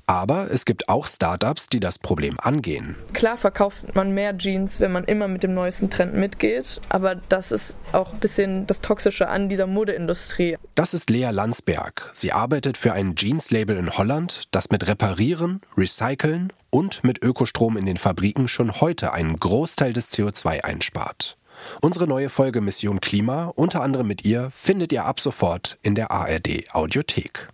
Aber 0.07 0.51
es 0.51 0.65
gibt 0.65 0.89
auch 0.89 1.07
Startups, 1.07 1.69
die 1.69 1.79
das 1.79 2.01
Problem 2.01 2.37
angehen. 2.41 2.97
Klar 3.13 3.37
verkauft 3.37 3.95
man 3.95 4.11
mehr 4.11 4.37
Jeans, 4.37 4.81
wenn 4.81 4.91
man 4.91 5.05
immer 5.05 5.29
mit 5.29 5.45
dem 5.45 5.55
neuesten 5.55 5.89
Trend 5.89 6.15
mitgeht, 6.15 6.81
aber 6.89 7.15
das 7.15 7.53
ist 7.53 7.77
auch 7.93 8.13
ein 8.13 8.19
bisschen 8.19 8.67
das 8.67 8.81
Toxische 8.81 9.29
an 9.29 9.49
dieser 9.49 9.69
Modeindustrie. 9.69 10.59
Das 10.75 10.95
ist 10.95 11.11
Lea 11.11 11.31
Landsberg. 11.31 12.11
Sie 12.13 12.33
arbeitet 12.33 12.77
für 12.77 12.93
ein 12.93 13.15
Jeans-Label 13.15 13.77
in 13.77 13.97
Holland, 13.97 14.49
das 14.51 14.71
mit 14.71 14.87
Reparieren, 14.87 15.61
Recyceln 15.77 16.53
und 16.75 17.05
mit 17.05 17.23
Ökostrom 17.23 17.77
in 17.77 17.87
den 17.87 17.97
Fabriken 17.97 18.49
schon 18.49 18.81
heute 18.81 19.13
einen 19.13 19.39
Großteil 19.39 19.93
des 19.93 20.11
CO2 20.11 20.65
einspart. 20.65 21.39
Unsere 21.81 22.09
neue 22.09 22.31
Folge 22.31 22.61
Mission 22.61 23.01
Klima, 23.01 23.53
unter 23.55 23.81
anderem 23.81 24.09
mit 24.09 24.25
ihr, 24.25 24.51
findet 24.51 24.93
ihr 24.93 25.05
ab 25.05 25.21
sofort 25.21 25.79
in 25.83 25.95
der 25.95 26.11
ARD 26.11 26.75
Audiothek. 26.75 27.49